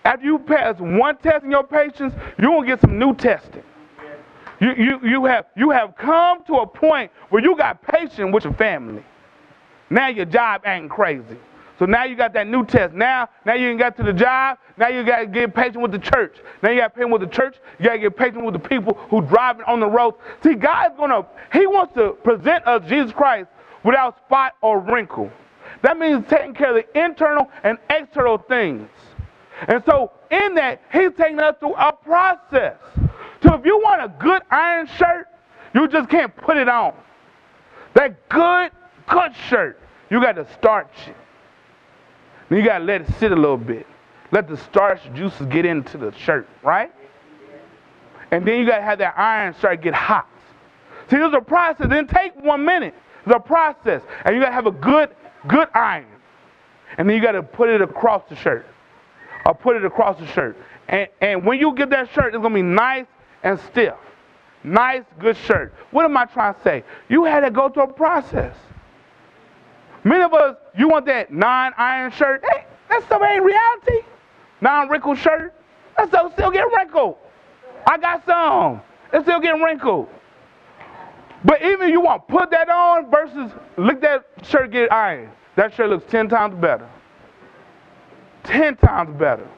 after 0.06 0.24
you 0.24 0.38
pass 0.38 0.76
one 0.78 1.18
test 1.18 1.44
in 1.44 1.50
your 1.50 1.64
patience, 1.64 2.14
you're 2.38 2.52
going 2.52 2.62
to 2.62 2.68
get 2.74 2.80
some 2.80 2.98
new 2.98 3.14
testing. 3.16 3.64
You, 4.62 4.72
you, 4.78 5.00
you, 5.06 5.24
have, 5.26 5.44
you 5.56 5.68
have 5.68 5.94
come 5.94 6.42
to 6.44 6.54
a 6.54 6.66
point 6.66 7.10
where 7.28 7.42
you 7.42 7.54
got 7.54 7.82
patience 7.82 8.32
with 8.32 8.44
your 8.44 8.54
family. 8.54 9.04
Now 9.90 10.08
your 10.08 10.24
job 10.24 10.62
ain't 10.64 10.88
crazy. 10.88 11.36
So 11.80 11.86
now 11.86 12.04
you 12.04 12.14
got 12.14 12.34
that 12.34 12.46
new 12.46 12.66
test. 12.66 12.92
Now, 12.92 13.30
now 13.46 13.54
you 13.54 13.70
ain't 13.70 13.78
got 13.78 13.96
to 13.96 14.02
the 14.02 14.12
job. 14.12 14.58
Now 14.76 14.88
you 14.88 15.02
got 15.02 15.20
to 15.20 15.26
get 15.26 15.54
patient 15.54 15.80
with 15.80 15.92
the 15.92 15.98
church. 15.98 16.36
Now 16.62 16.68
you 16.68 16.78
got 16.78 16.88
to 16.88 16.94
patient 16.94 17.10
with 17.10 17.22
the 17.22 17.26
church. 17.26 17.56
You 17.78 17.86
got 17.86 17.92
to 17.92 17.98
get 18.00 18.16
patient 18.18 18.44
with 18.44 18.52
the 18.52 18.60
people 18.60 18.98
who 19.08 19.22
driving 19.22 19.64
on 19.64 19.80
the 19.80 19.86
road. 19.86 20.16
See, 20.42 20.52
God's 20.52 20.94
gonna. 20.98 21.26
He 21.54 21.66
wants 21.66 21.94
to 21.94 22.10
present 22.22 22.66
us 22.66 22.86
Jesus 22.86 23.12
Christ 23.12 23.48
without 23.82 24.18
spot 24.26 24.56
or 24.60 24.78
wrinkle. 24.78 25.30
That 25.80 25.98
means 25.98 26.26
taking 26.28 26.52
care 26.52 26.76
of 26.76 26.84
the 26.84 27.02
internal 27.02 27.48
and 27.62 27.78
external 27.88 28.36
things. 28.36 28.86
And 29.66 29.82
so 29.86 30.12
in 30.30 30.56
that, 30.56 30.82
He's 30.92 31.12
taking 31.16 31.40
us 31.40 31.54
through 31.60 31.76
a 31.76 31.94
process. 31.94 32.76
So 33.42 33.54
if 33.54 33.64
you 33.64 33.78
want 33.78 34.02
a 34.02 34.14
good 34.22 34.42
iron 34.50 34.86
shirt, 34.86 35.28
you 35.74 35.88
just 35.88 36.10
can't 36.10 36.36
put 36.36 36.58
it 36.58 36.68
on. 36.68 36.92
That 37.94 38.28
good, 38.28 38.70
good 39.08 39.34
shirt, 39.48 39.80
you 40.10 40.20
got 40.20 40.32
to 40.32 40.46
starch 40.52 41.08
it. 41.08 41.16
Then 42.50 42.58
you 42.58 42.64
got 42.64 42.78
to 42.78 42.84
let 42.84 43.02
it 43.02 43.08
sit 43.18 43.32
a 43.32 43.36
little 43.36 43.56
bit. 43.56 43.86
Let 44.32 44.48
the 44.48 44.56
starch 44.58 45.00
juices 45.14 45.46
get 45.46 45.64
into 45.64 45.96
the 45.96 46.12
shirt, 46.12 46.46
right? 46.62 46.92
And 48.30 48.46
then 48.46 48.58
you 48.60 48.66
got 48.66 48.76
to 48.76 48.82
have 48.82 48.98
that 48.98 49.18
iron 49.18 49.54
start 49.54 49.80
get 49.80 49.94
hot. 49.94 50.28
See, 51.08 51.16
there's 51.16 51.32
a 51.32 51.40
process. 51.40 51.88
Didn't 51.88 52.10
take 52.10 52.36
one 52.44 52.64
minute. 52.64 52.94
There's 53.24 53.36
a 53.36 53.40
process. 53.40 54.02
And 54.24 54.34
you 54.34 54.42
got 54.42 54.48
to 54.48 54.54
have 54.54 54.66
a 54.66 54.72
good, 54.72 55.10
good 55.48 55.68
iron. 55.74 56.06
And 56.98 57.08
then 57.08 57.16
you 57.16 57.22
got 57.22 57.32
to 57.32 57.42
put 57.42 57.68
it 57.70 57.80
across 57.80 58.22
the 58.28 58.36
shirt. 58.36 58.66
Or 59.46 59.54
put 59.54 59.76
it 59.76 59.84
across 59.84 60.18
the 60.18 60.26
shirt. 60.26 60.56
And, 60.88 61.08
and 61.20 61.44
when 61.44 61.58
you 61.58 61.74
get 61.74 61.90
that 61.90 62.12
shirt, 62.12 62.34
it's 62.34 62.42
going 62.42 62.52
to 62.52 62.58
be 62.58 62.62
nice 62.62 63.06
and 63.42 63.58
stiff. 63.60 63.94
Nice, 64.62 65.04
good 65.18 65.36
shirt. 65.36 65.72
What 65.90 66.04
am 66.04 66.16
I 66.16 66.26
trying 66.26 66.54
to 66.54 66.62
say? 66.62 66.84
You 67.08 67.24
had 67.24 67.40
to 67.40 67.50
go 67.50 67.68
through 67.68 67.84
a 67.84 67.92
process. 67.92 68.54
Many 70.04 70.22
of 70.22 70.32
us, 70.32 70.56
you 70.76 70.88
want 70.88 71.06
that 71.06 71.32
non 71.32 71.72
iron 71.76 72.10
shirt. 72.12 72.44
Hey, 72.50 72.64
that 72.88 73.02
stuff 73.04 73.22
ain't 73.22 73.44
reality. 73.44 74.06
Non 74.60 74.88
wrinkled 74.88 75.18
shirt. 75.18 75.54
That 75.96 76.08
stuff 76.08 76.32
still 76.34 76.50
get 76.50 76.66
wrinkled. 76.74 77.16
I 77.86 77.98
got 77.98 78.24
some. 78.24 78.82
It's 79.12 79.24
still 79.24 79.40
getting 79.40 79.62
wrinkled. 79.62 80.08
But 81.44 81.62
even 81.62 81.88
you 81.88 82.00
want 82.00 82.26
to 82.26 82.32
put 82.32 82.50
that 82.50 82.68
on 82.68 83.10
versus 83.10 83.50
look 83.76 84.00
that 84.02 84.26
shirt 84.42 84.70
get 84.70 84.92
iron. 84.92 85.30
That 85.56 85.74
shirt 85.74 85.90
looks 85.90 86.10
10 86.10 86.28
times 86.28 86.54
better. 86.60 86.88
10 88.44 88.76
times 88.76 89.18
better. 89.18 89.48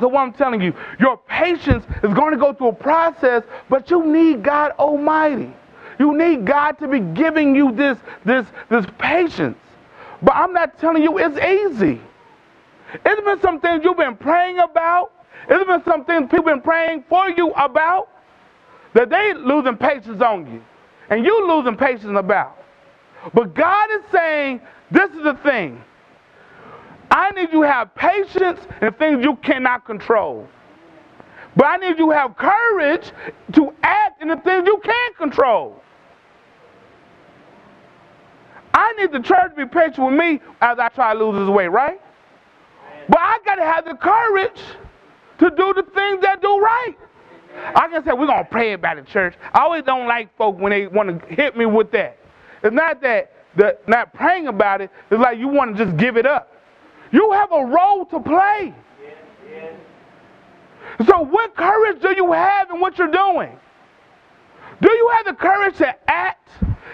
So 0.00 0.08
what 0.08 0.20
I'm 0.20 0.32
telling 0.32 0.60
you, 0.60 0.74
your 1.00 1.16
patience 1.16 1.84
is 2.02 2.14
going 2.14 2.32
to 2.32 2.38
go 2.38 2.52
through 2.52 2.68
a 2.68 2.72
process, 2.72 3.42
but 3.68 3.90
you 3.90 4.06
need 4.06 4.42
God 4.42 4.72
Almighty. 4.78 5.52
You 5.98 6.16
need 6.16 6.44
God 6.44 6.78
to 6.78 6.88
be 6.88 7.00
giving 7.00 7.54
you 7.54 7.72
this, 7.72 7.98
this, 8.24 8.46
this 8.68 8.86
patience. 8.98 9.58
But 10.22 10.34
I'm 10.34 10.52
not 10.52 10.78
telling 10.78 11.02
you 11.02 11.18
it's 11.18 11.38
easy. 11.38 12.00
It's 13.04 13.20
been 13.22 13.40
some 13.40 13.60
things 13.60 13.84
you've 13.84 13.96
been 13.96 14.16
praying 14.16 14.58
about. 14.58 15.12
It's 15.48 15.66
been 15.66 15.84
some 15.84 16.04
things 16.04 16.30
people 16.30 16.46
been 16.46 16.60
praying 16.60 17.04
for 17.08 17.28
you 17.30 17.50
about 17.50 18.08
that 18.94 19.10
they 19.10 19.34
losing 19.34 19.76
patience 19.76 20.20
on 20.22 20.52
you. 20.52 20.62
And 21.10 21.24
you 21.24 21.48
losing 21.48 21.76
patience 21.76 22.16
about. 22.16 22.56
But 23.34 23.54
God 23.54 23.88
is 23.92 24.02
saying, 24.12 24.60
this 24.90 25.10
is 25.10 25.22
the 25.22 25.34
thing. 25.42 25.82
I 27.10 27.30
need 27.32 27.52
you 27.52 27.62
to 27.62 27.68
have 27.68 27.94
patience 27.94 28.60
in 28.82 28.92
things 28.94 29.24
you 29.24 29.36
cannot 29.36 29.84
control. 29.84 30.46
But 31.56 31.66
I 31.66 31.76
need 31.78 31.98
you 31.98 32.06
to 32.06 32.10
have 32.10 32.36
courage 32.36 33.10
to 33.54 33.74
act 33.82 34.22
in 34.22 34.28
the 34.28 34.36
things 34.36 34.66
you 34.66 34.80
can 34.84 35.14
control. 35.14 35.82
I 38.78 38.92
need 38.92 39.10
the 39.10 39.18
church 39.18 39.50
to 39.50 39.56
be 39.56 39.66
patient 39.66 39.98
with 39.98 40.14
me 40.14 40.40
as 40.60 40.78
I 40.78 40.88
try 40.90 41.12
to 41.12 41.18
lose 41.18 41.36
this 41.36 41.52
weight, 41.52 41.66
right? 41.66 42.00
But 43.08 43.18
I 43.18 43.38
got 43.44 43.56
to 43.56 43.64
have 43.64 43.84
the 43.84 43.94
courage 43.94 44.60
to 45.38 45.50
do 45.50 45.74
the 45.74 45.82
things 45.82 46.22
that 46.22 46.40
do 46.40 46.60
right. 46.60 46.94
I 47.74 47.88
can 47.88 48.04
say 48.04 48.12
we're 48.12 48.26
gonna 48.26 48.44
pray 48.44 48.74
about 48.74 48.98
it, 48.98 49.06
church. 49.06 49.34
I 49.52 49.62
always 49.62 49.82
don't 49.82 50.06
like 50.06 50.36
folk 50.36 50.60
when 50.60 50.70
they 50.70 50.86
want 50.86 51.08
to 51.08 51.34
hit 51.34 51.56
me 51.56 51.66
with 51.66 51.90
that. 51.90 52.18
It's 52.62 52.72
not 52.72 53.00
that 53.02 53.32
the 53.56 53.76
not 53.88 54.14
praying 54.14 54.46
about 54.46 54.80
it. 54.80 54.90
It's 55.10 55.20
like 55.20 55.38
you 55.38 55.48
want 55.48 55.76
to 55.76 55.84
just 55.84 55.96
give 55.96 56.16
it 56.16 56.26
up. 56.26 56.54
You 57.10 57.32
have 57.32 57.50
a 57.50 57.64
role 57.64 58.04
to 58.06 58.20
play. 58.20 58.72
So, 61.04 61.20
what 61.20 61.56
courage 61.56 62.00
do 62.00 62.14
you 62.14 62.32
have 62.32 62.70
in 62.70 62.78
what 62.78 62.96
you're 62.96 63.10
doing? 63.10 63.58
Do 64.80 64.88
you 64.92 65.10
have 65.16 65.26
the 65.26 65.34
courage 65.34 65.76
to 65.78 65.96
act? 66.08 66.37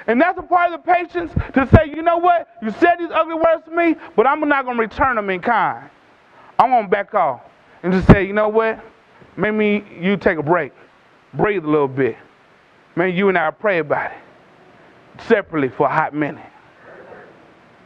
And 0.06 0.20
that's 0.20 0.38
a 0.38 0.42
part 0.42 0.72
of 0.72 0.84
the 0.84 0.92
patience 0.92 1.32
to 1.54 1.68
say, 1.74 1.86
you 1.94 2.02
know 2.02 2.18
what? 2.18 2.48
You 2.62 2.70
said 2.72 2.96
these 2.98 3.10
ugly 3.12 3.34
words 3.34 3.64
to 3.66 3.70
me, 3.70 3.96
but 4.16 4.26
I'm 4.26 4.46
not 4.46 4.64
going 4.64 4.76
to 4.76 4.82
return 4.82 5.16
them 5.16 5.30
in 5.30 5.40
kind. 5.40 5.88
I'm 6.58 6.70
going 6.70 6.84
to 6.84 6.90
back 6.90 7.14
off 7.14 7.40
and 7.82 7.92
just 7.92 8.06
say, 8.08 8.26
you 8.26 8.32
know 8.32 8.48
what? 8.48 8.84
Maybe 9.36 9.84
you 10.00 10.16
take 10.16 10.38
a 10.38 10.42
break, 10.42 10.72
breathe 11.32 11.64
a 11.64 11.70
little 11.70 11.88
bit. 11.88 12.16
Maybe 12.96 13.16
you 13.16 13.28
and 13.28 13.38
I 13.38 13.50
pray 13.50 13.78
about 13.78 14.12
it 14.12 14.18
separately 15.22 15.68
for 15.68 15.86
a 15.86 15.92
hot 15.92 16.14
minute 16.14 16.44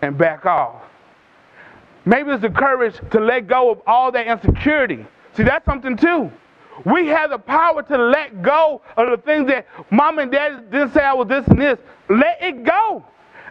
and 0.03 0.17
back 0.17 0.47
off. 0.47 0.83
Maybe 2.05 2.31
it's 2.31 2.43
the 2.43 2.51
courage 2.51 2.95
to 3.11 3.21
let 3.21 3.47
go 3.47 3.71
of 3.71 3.81
all 3.87 4.11
that 4.13 4.27
insecurity. 4.27 5.07
See, 5.35 5.43
that's 5.43 5.65
something 5.65 5.97
too. 5.97 6.33
We 6.85 7.09
have 7.09 7.31
the 7.31 7.39
power 7.39 7.83
to 7.83 7.99
let 7.99 8.43
go 8.43 8.83
of 8.97 9.11
the 9.11 9.17
things 9.25 9.49
that 9.49 9.67
mom 9.91 10.19
and 10.19 10.31
dad 10.31 10.71
didn't 10.71 10.95
say 10.95 11.01
I 11.03 11.13
was 11.15 11.29
this 11.29 11.47
and 11.49 11.61
this. 11.61 11.79
Let 12.09 12.39
it 12.43 12.65
go. 12.65 13.05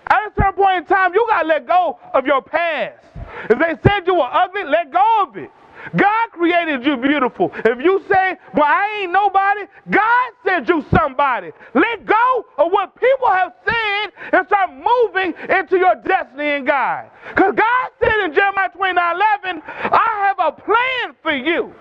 At 0.09 0.27
a 0.27 0.31
certain 0.37 0.53
point 0.53 0.77
in 0.77 0.85
time, 0.85 1.13
you 1.13 1.25
got 1.29 1.43
to 1.43 1.47
let 1.47 1.67
go 1.67 1.99
of 2.13 2.25
your 2.25 2.41
past. 2.41 3.05
If 3.49 3.59
they 3.59 3.89
said 3.89 4.07
you 4.07 4.15
were 4.15 4.29
ugly, 4.31 4.63
let 4.63 4.91
go 4.91 5.23
of 5.27 5.37
it. 5.37 5.51
God 5.95 6.31
created 6.31 6.85
you 6.85 6.97
beautiful. 6.97 7.51
If 7.53 7.79
you 7.83 8.03
say, 8.09 8.37
Well, 8.53 8.65
I 8.65 9.01
ain't 9.01 9.11
nobody, 9.11 9.61
God 9.89 10.31
said 10.45 10.67
you 10.67 10.83
somebody. 10.93 11.51
Let 11.73 12.05
go 12.05 12.45
of 12.57 12.71
what 12.71 12.95
people 12.95 13.29
have 13.29 13.53
said 13.65 14.11
and 14.33 14.47
start 14.47 14.71
moving 14.71 15.33
into 15.49 15.77
your 15.77 15.95
destiny 15.95 16.49
in 16.55 16.65
God. 16.65 17.09
Because 17.29 17.53
God 17.55 17.89
said 18.03 18.19
in 18.25 18.33
Jeremiah 18.33 18.69
29 18.75 19.15
11, 19.43 19.61
I 19.65 20.27
have 20.27 20.39
a 20.39 20.51
plan 20.61 21.15
for 21.21 21.31
you. 21.33 21.73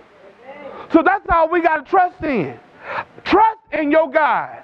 So 0.92 1.02
that's 1.02 1.26
all 1.30 1.48
we 1.48 1.60
got 1.60 1.84
to 1.84 1.90
trust 1.90 2.22
in. 2.22 2.58
Trust 3.24 3.60
in 3.72 3.90
your 3.90 4.10
God. 4.10 4.62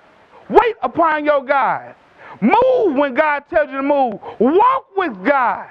Wait 0.49 0.77
upon 0.83 1.25
your 1.25 1.45
God. 1.45 1.95
Move 2.41 2.97
when 2.97 3.15
God 3.15 3.45
tells 3.51 3.71
you 3.71 3.77
to 3.77 3.83
move. 3.83 4.21
Walk 4.39 4.87
with 4.97 5.25
God. 5.25 5.69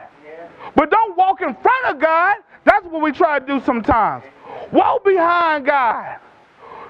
But 0.75 0.89
don't 0.89 1.17
walk 1.17 1.41
in 1.41 1.55
front 1.55 1.85
of 1.87 1.99
God. 1.99 2.37
That's 2.65 2.85
what 2.85 3.01
we 3.01 3.11
try 3.11 3.39
to 3.39 3.45
do 3.45 3.61
sometimes. 3.65 4.23
Walk 4.71 5.03
behind 5.03 5.65
God. 5.65 6.19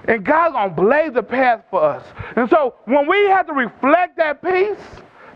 And 0.07 0.25
God's 0.25 0.53
going 0.53 0.69
to 0.69 0.75
blaze 0.75 1.13
the 1.13 1.23
path 1.23 1.63
for 1.69 1.83
us. 1.83 2.05
And 2.35 2.49
so 2.49 2.75
when 2.85 3.07
we 3.07 3.25
have 3.27 3.47
to 3.47 3.53
reflect 3.53 4.17
that 4.17 4.41
peace, 4.41 4.77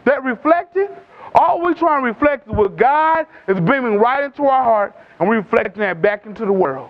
that 0.05 0.23
reflecting, 0.23 0.89
all 1.35 1.61
we 1.61 1.73
try 1.73 1.97
and 1.97 2.05
reflect 2.05 2.47
is 2.47 2.53
what 2.53 2.75
God 2.75 3.27
is 3.47 3.59
beaming 3.59 3.97
right 3.97 4.23
into 4.23 4.43
our 4.43 4.63
heart 4.63 4.95
and 5.19 5.27
we're 5.29 5.37
reflecting 5.37 5.81
that 5.81 6.01
back 6.01 6.25
into 6.25 6.45
the 6.45 6.51
world. 6.51 6.89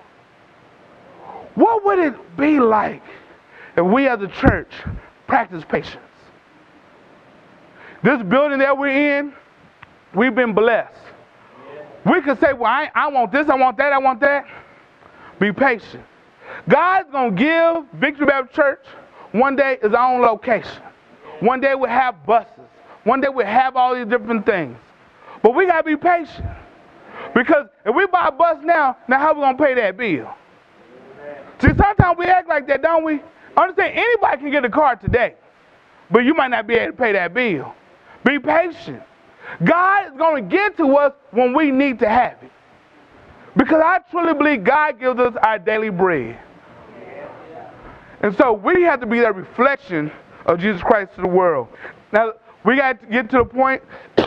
What 1.56 1.86
would 1.86 2.00
it 2.00 2.38
be 2.38 2.60
like 2.60 3.04
if 3.76 3.86
we 3.86 4.08
as 4.08 4.22
a 4.22 4.28
church 4.28 4.72
practice 5.28 5.64
patience? 5.68 6.02
This 8.04 8.22
building 8.24 8.60
that 8.60 8.78
we're 8.78 9.20
in, 9.20 9.34
we've 10.14 10.36
been 10.36 10.54
blessed. 10.54 10.94
We 12.06 12.22
could 12.22 12.40
say, 12.40 12.54
well, 12.54 12.72
I, 12.72 12.92
I 12.94 13.08
want 13.08 13.32
this, 13.32 13.50
I 13.50 13.56
want 13.56 13.78
that, 13.78 13.92
I 13.92 13.98
want 13.98 14.20
that. 14.20 14.46
Be 15.40 15.52
patient. 15.52 16.04
God's 16.70 17.10
going 17.12 17.36
to 17.36 17.42
give 17.42 18.00
Victory 18.00 18.28
Baptist 18.28 18.56
Church 18.56 18.86
one 19.32 19.56
day 19.56 19.78
its 19.82 19.96
own 19.98 20.22
location. 20.22 20.84
One 21.40 21.60
day 21.60 21.74
we'll 21.76 21.90
have 21.90 22.26
buses. 22.26 22.52
One 23.04 23.22
day 23.22 23.28
we'll 23.30 23.46
have 23.46 23.76
all 23.76 23.96
these 23.96 24.06
different 24.06 24.46
things. 24.46 24.78
But 25.42 25.56
we 25.56 25.66
got 25.66 25.78
to 25.78 25.84
be 25.84 25.96
patient. 25.96 26.46
Because 27.34 27.68
if 27.86 27.96
we 27.96 28.06
buy 28.08 28.28
a 28.28 28.32
bus 28.32 28.58
now, 28.64 28.98
now 29.08 29.20
how 29.20 29.34
we 29.34 29.42
going 29.42 29.58
to 29.58 29.64
pay 29.64 29.74
that 29.76 29.98
bill? 29.98 30.34
See, 31.62 31.68
sometimes 31.68 32.18
we 32.18 32.26
act 32.26 32.50
like 32.50 32.68
that, 32.68 32.82
don't 32.82 33.04
we? 33.04 33.22
I 33.56 33.62
understand, 33.62 33.94
anybody 33.98 34.38
can 34.38 34.52
get 34.52 34.66
a 34.66 34.70
car 34.70 34.96
today, 34.96 35.36
but 36.12 36.26
you 36.26 36.34
might 36.34 36.50
not 36.50 36.68
be 36.68 36.76
able 36.76 36.92
to 36.94 36.98
pay 36.98 37.14
that 37.14 37.34
bill. 37.34 37.74
Be 38.26 38.40
patient. 38.40 39.02
God 39.64 40.12
is 40.12 40.18
going 40.18 40.44
to 40.44 40.50
get 40.50 40.76
to 40.78 40.98
us 40.98 41.14
when 41.32 41.54
we 41.54 41.72
need 41.72 42.00
to 42.00 42.10
have 42.10 42.38
it. 42.42 42.52
Because 43.56 43.82
I 43.84 44.00
truly 44.12 44.34
believe 44.34 44.64
God 44.64 45.00
gives 45.00 45.20
us 45.20 45.34
our 45.42 45.58
daily 45.60 45.90
bread. 45.90 46.38
And 48.22 48.36
so 48.36 48.54
we 48.54 48.82
have 48.84 49.00
to 49.02 49.06
be 49.06 49.20
that 49.20 49.36
reflection 49.36 50.12
of 50.46 50.60
Jesus 50.60 50.82
Christ 50.82 51.16
to 51.16 51.22
the 51.22 51.28
world. 51.28 51.68
Now, 52.12 52.34
we 52.66 52.76
got 52.76 53.00
to 53.00 53.06
get 53.08 53.30
to 53.30 53.38
the 53.38 53.46
point, 53.46 53.82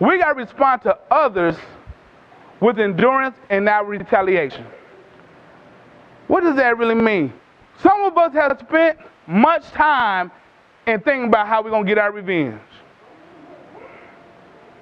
we 0.00 0.18
got 0.18 0.32
to 0.32 0.34
respond 0.34 0.82
to 0.82 0.98
others 1.10 1.56
with 2.60 2.78
endurance 2.78 3.36
and 3.50 3.64
not 3.64 3.86
retaliation. 3.86 4.66
What 6.30 6.44
does 6.44 6.54
that 6.54 6.78
really 6.78 6.94
mean? 6.94 7.32
Some 7.82 8.04
of 8.04 8.16
us 8.16 8.32
have 8.34 8.56
spent 8.60 8.98
much 9.26 9.68
time 9.72 10.30
in 10.86 11.00
thinking 11.00 11.26
about 11.26 11.48
how 11.48 11.60
we're 11.60 11.70
going 11.70 11.84
to 11.84 11.88
get 11.88 11.98
our 11.98 12.12
revenge. 12.12 12.60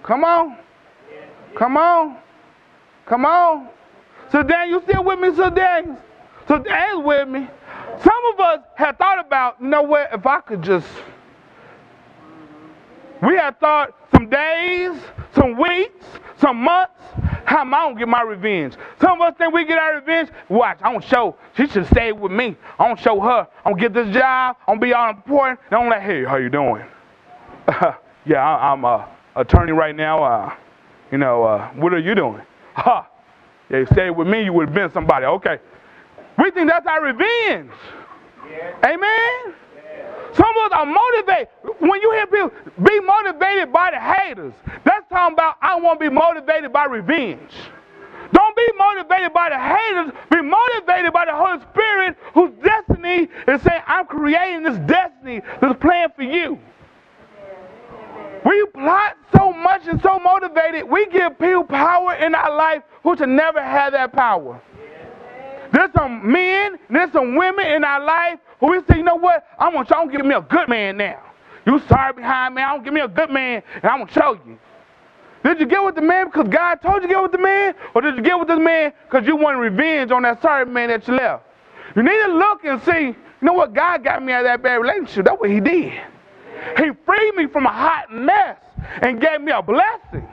Come 0.02 0.24
on. 0.24 0.58
Come 1.56 1.78
on. 1.78 2.18
Come 3.06 3.24
on. 3.24 3.68
So 4.30 4.42
Dan, 4.42 4.68
you 4.68 4.82
still 4.82 5.02
with 5.02 5.20
me, 5.20 5.34
so 5.34 5.48
Dan? 5.48 5.96
So 6.48 6.58
Dan's 6.58 7.02
with 7.02 7.26
me. 7.26 7.48
Some 8.04 8.20
of 8.34 8.40
us 8.40 8.58
have 8.76 8.98
thought 8.98 9.18
about, 9.18 9.56
you 9.58 9.68
know 9.68 9.80
what, 9.80 10.10
if 10.12 10.26
I 10.26 10.42
could 10.42 10.60
just 10.60 10.86
we 13.22 13.36
have 13.36 13.56
thought 13.56 13.96
some 14.12 14.28
days, 14.28 14.92
some 15.34 15.56
weeks, 15.56 16.04
some 16.36 16.58
months, 16.58 17.00
how 17.48 17.62
am 17.62 17.72
I 17.72 17.78
gonna 17.84 17.98
get 17.98 18.08
my 18.08 18.20
revenge? 18.20 18.74
Some 19.00 19.22
of 19.22 19.28
us 19.28 19.38
think 19.38 19.54
we 19.54 19.64
get 19.64 19.78
our 19.78 19.94
revenge. 19.94 20.28
Watch, 20.50 20.80
I 20.82 20.92
don't 20.92 21.02
show. 21.02 21.34
She 21.56 21.66
should 21.66 21.86
stay 21.86 22.12
with 22.12 22.30
me. 22.30 22.54
I 22.78 22.86
don't 22.86 23.00
show 23.00 23.18
her. 23.20 23.48
I'm 23.64 23.72
gonna 23.72 23.80
get 23.80 23.94
this 23.94 24.14
job. 24.14 24.56
I'm 24.66 24.74
gonna 24.74 24.80
be 24.80 24.92
all 24.92 25.08
important. 25.08 25.58
And 25.70 25.80
I'm 25.80 25.88
like, 25.88 26.02
hey, 26.02 26.24
how 26.24 26.36
you 26.36 26.50
doing? 26.50 26.84
yeah, 28.26 28.46
I, 28.46 28.70
am 28.70 28.84
a 28.84 29.08
attorney 29.34 29.72
right 29.72 29.96
now. 29.96 30.22
Uh, 30.22 30.54
you 31.10 31.16
know, 31.16 31.42
uh, 31.44 31.70
what 31.70 31.94
are 31.94 31.98
you 31.98 32.14
doing? 32.14 32.42
Ha! 32.74 33.08
Yeah, 33.70 33.78
you 33.78 33.86
stayed 33.86 34.10
with 34.10 34.28
me, 34.28 34.44
you 34.44 34.52
would 34.52 34.68
have 34.68 34.74
been 34.74 34.92
somebody. 34.92 35.24
Okay. 35.24 35.58
We 36.36 36.50
think 36.50 36.68
that's 36.68 36.86
our 36.86 37.02
revenge. 37.02 37.72
Yeah. 38.46 38.92
Amen. 38.92 39.54
Some 40.34 40.56
of 40.56 40.72
us 40.72 40.72
are 40.72 40.86
motivated. 40.86 41.48
When 41.80 42.00
you 42.00 42.12
hear 42.12 42.26
people 42.26 42.50
be 42.82 43.00
motivated 43.00 43.72
by 43.72 43.90
the 43.90 44.00
haters, 44.00 44.52
that's 44.84 45.08
talking 45.08 45.34
about 45.34 45.56
I 45.62 45.76
want 45.76 46.00
to 46.00 46.10
be 46.10 46.14
motivated 46.14 46.72
by 46.72 46.84
revenge. 46.84 47.52
Don't 48.32 48.56
be 48.56 48.66
motivated 48.78 49.32
by 49.32 49.48
the 49.48 49.58
haters. 49.58 50.12
Be 50.30 50.42
motivated 50.42 51.12
by 51.12 51.24
the 51.24 51.34
Holy 51.34 51.60
Spirit 51.72 52.16
whose 52.34 52.52
destiny 52.62 53.28
is 53.46 53.62
saying, 53.62 53.82
I'm 53.86 54.06
creating 54.06 54.64
this 54.64 54.78
destiny, 54.86 55.40
this 55.60 55.76
plan 55.80 56.10
for 56.14 56.22
you. 56.22 56.58
We 58.44 58.66
plot 58.66 59.16
so 59.36 59.52
much 59.52 59.86
and 59.86 60.00
so 60.02 60.18
motivated, 60.18 60.88
we 60.88 61.06
give 61.06 61.38
people 61.38 61.64
power 61.64 62.14
in 62.14 62.34
our 62.34 62.54
life 62.54 62.82
who 63.02 63.16
should 63.16 63.28
never 63.28 63.62
have 63.62 63.92
that 63.92 64.12
power. 64.12 64.60
There's 65.72 65.92
some 65.92 66.30
men, 66.30 66.78
there's 66.88 67.12
some 67.12 67.36
women 67.36 67.66
in 67.66 67.84
our 67.84 68.02
life 68.02 68.38
who 68.60 68.70
we 68.70 68.80
say, 68.88 68.96
you 68.98 69.02
know 69.02 69.16
what? 69.16 69.46
I'm 69.58 69.72
gonna, 69.72 69.86
I'm 69.90 70.06
gonna 70.06 70.16
give 70.16 70.26
me 70.26 70.34
a 70.34 70.40
good 70.40 70.68
man 70.68 70.96
now. 70.96 71.22
You 71.66 71.80
sorry 71.88 72.14
behind 72.14 72.54
me, 72.54 72.62
I'm 72.62 72.76
gonna 72.76 72.84
give 72.84 72.94
me 72.94 73.00
a 73.00 73.08
good 73.08 73.30
man, 73.30 73.62
and 73.74 73.84
I'm 73.84 74.00
gonna 74.00 74.12
show 74.12 74.38
you. 74.46 74.58
Did 75.44 75.60
you 75.60 75.66
get 75.66 75.82
with 75.82 75.94
the 75.94 76.02
man 76.02 76.26
because 76.26 76.48
God 76.48 76.76
told 76.76 76.96
you 76.96 77.02
to 77.02 77.08
get 77.08 77.22
with 77.22 77.32
the 77.32 77.38
man? 77.38 77.74
Or 77.94 78.00
did 78.00 78.16
you 78.16 78.22
get 78.22 78.38
with 78.38 78.48
the 78.48 78.58
man 78.58 78.92
because 79.08 79.26
you 79.26 79.36
wanted 79.36 79.58
revenge 79.58 80.10
on 80.10 80.22
that 80.22 80.42
sorry 80.42 80.66
man 80.66 80.88
that 80.88 81.06
you 81.06 81.14
left? 81.14 81.44
You 81.94 82.02
need 82.02 82.22
to 82.26 82.32
look 82.34 82.64
and 82.64 82.82
see, 82.82 83.00
you 83.00 83.16
know 83.42 83.52
what? 83.52 83.72
God 83.72 84.02
got 84.02 84.22
me 84.22 84.32
out 84.32 84.40
of 84.40 84.46
that 84.46 84.62
bad 84.62 84.76
relationship. 84.76 85.26
That's 85.26 85.40
what 85.40 85.50
he 85.50 85.60
did. 85.60 85.92
He 86.76 86.90
freed 87.06 87.34
me 87.36 87.46
from 87.46 87.66
a 87.66 87.72
hot 87.72 88.12
mess 88.12 88.58
and 89.00 89.20
gave 89.20 89.40
me 89.40 89.52
a 89.52 89.62
blessing. 89.62 90.26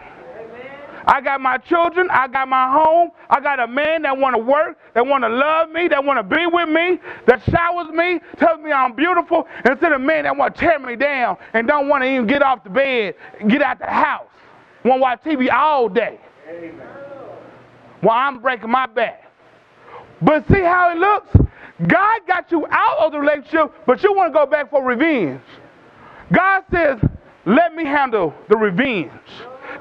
I 1.07 1.21
got 1.21 1.39
my 1.39 1.57
children. 1.57 2.09
I 2.11 2.27
got 2.27 2.47
my 2.47 2.71
home. 2.71 3.11
I 3.29 3.39
got 3.39 3.59
a 3.59 3.67
man 3.67 4.03
that 4.03 4.17
want 4.17 4.35
to 4.35 4.41
work, 4.41 4.77
that 4.93 5.05
want 5.05 5.23
to 5.23 5.29
love 5.29 5.69
me, 5.69 5.87
that 5.87 6.03
want 6.03 6.17
to 6.17 6.35
be 6.35 6.45
with 6.45 6.69
me, 6.69 6.99
that 7.27 7.41
showers 7.49 7.87
me, 7.93 8.19
tells 8.37 8.59
me 8.61 8.71
I'm 8.71 8.95
beautiful, 8.95 9.47
instead 9.65 9.91
of 9.91 10.01
a 10.01 10.03
man 10.03 10.23
that 10.23 10.35
want 10.35 10.55
to 10.55 10.61
tear 10.61 10.79
me 10.79 10.95
down 10.95 11.37
and 11.53 11.67
don't 11.67 11.87
want 11.87 12.03
to 12.03 12.09
even 12.09 12.27
get 12.27 12.41
off 12.41 12.63
the 12.63 12.69
bed, 12.69 13.15
get 13.47 13.61
out 13.61 13.79
the 13.79 13.85
house, 13.85 14.27
want 14.83 14.97
to 14.97 15.01
watch 15.01 15.23
TV 15.23 15.51
all 15.51 15.89
day. 15.89 16.19
Amen. 16.47 16.87
While 18.01 18.17
I'm 18.17 18.41
breaking 18.41 18.69
my 18.69 18.85
back. 18.85 19.23
But 20.21 20.47
see 20.47 20.61
how 20.61 20.91
it 20.91 20.97
looks? 20.97 21.35
God 21.87 22.21
got 22.27 22.51
you 22.51 22.65
out 22.69 22.99
of 22.99 23.11
the 23.11 23.19
relationship, 23.19 23.73
but 23.85 24.01
you 24.01 24.13
want 24.13 24.31
to 24.31 24.33
go 24.33 24.45
back 24.45 24.69
for 24.69 24.83
revenge. 24.83 25.41
God 26.31 26.63
says, 26.71 26.99
let 27.45 27.75
me 27.75 27.85
handle 27.85 28.33
the 28.49 28.57
revenge. 28.57 29.11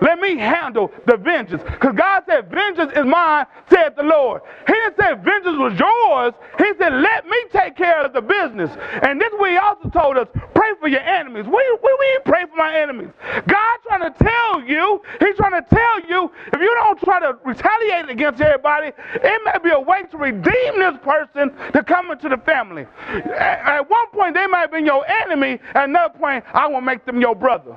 Let 0.00 0.18
me 0.18 0.36
handle 0.36 0.90
the 1.06 1.16
vengeance. 1.16 1.62
Because 1.62 1.94
God 1.96 2.22
said, 2.28 2.50
Vengeance 2.50 2.92
is 2.96 3.04
mine, 3.04 3.46
said 3.70 3.94
the 3.96 4.02
Lord. 4.02 4.42
He 4.66 4.72
didn't 4.72 4.96
say 4.96 5.14
vengeance 5.14 5.58
was 5.58 5.78
yours. 5.78 6.34
He 6.58 6.72
said, 6.78 6.92
Let 6.92 7.26
me 7.26 7.36
take 7.52 7.76
care 7.76 8.04
of 8.04 8.12
the 8.12 8.22
business. 8.22 8.70
And 9.02 9.20
this 9.20 9.32
way 9.34 9.52
he 9.52 9.56
also 9.56 9.88
told 9.88 10.16
us, 10.16 10.28
pray 10.54 10.70
for 10.80 10.88
your 10.88 11.00
enemies. 11.00 11.44
We, 11.46 11.52
we, 11.52 11.96
we 12.00 12.18
pray 12.24 12.44
for 12.48 12.56
my 12.56 12.78
enemies. 12.78 13.10
God 13.46 13.78
trying 13.86 14.12
to 14.12 14.24
tell 14.24 14.62
you, 14.62 15.00
He's 15.20 15.36
trying 15.36 15.62
to 15.62 15.68
tell 15.68 16.00
you, 16.08 16.30
if 16.52 16.60
you 16.60 16.74
don't 16.74 16.98
try 17.00 17.20
to 17.20 17.36
retaliate 17.44 18.08
against 18.08 18.40
everybody, 18.40 18.88
it 18.88 19.42
may 19.44 19.58
be 19.62 19.70
a 19.74 19.80
way 19.80 20.02
to 20.10 20.16
redeem 20.16 20.78
this 20.78 20.96
person 21.02 21.52
to 21.72 21.84
come 21.84 22.10
into 22.10 22.28
the 22.28 22.38
family. 22.38 22.86
At, 23.08 23.78
at 23.78 23.90
one 23.90 24.06
point, 24.12 24.34
they 24.34 24.46
might 24.46 24.60
have 24.60 24.72
been 24.72 24.86
your 24.86 25.06
enemy. 25.06 25.60
At 25.74 25.88
another 25.88 26.18
point, 26.18 26.44
I 26.52 26.66
will 26.66 26.80
make 26.80 27.04
them 27.04 27.20
your 27.20 27.34
brother. 27.34 27.76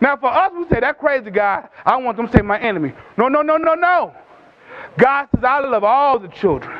Now, 0.00 0.16
for 0.16 0.26
us, 0.26 0.52
we 0.56 0.68
say, 0.68 0.80
that 0.80 0.98
crazy 0.98 1.30
guy, 1.30 1.68
I 1.84 1.96
want 1.96 2.16
them 2.16 2.26
to 2.26 2.32
say 2.36 2.42
my 2.42 2.58
enemy. 2.58 2.92
No, 3.16 3.28
no, 3.28 3.42
no, 3.42 3.56
no, 3.56 3.74
no. 3.74 4.14
God 4.98 5.28
says, 5.34 5.44
I 5.44 5.60
love 5.60 5.84
all 5.84 6.18
the 6.18 6.28
children. 6.28 6.76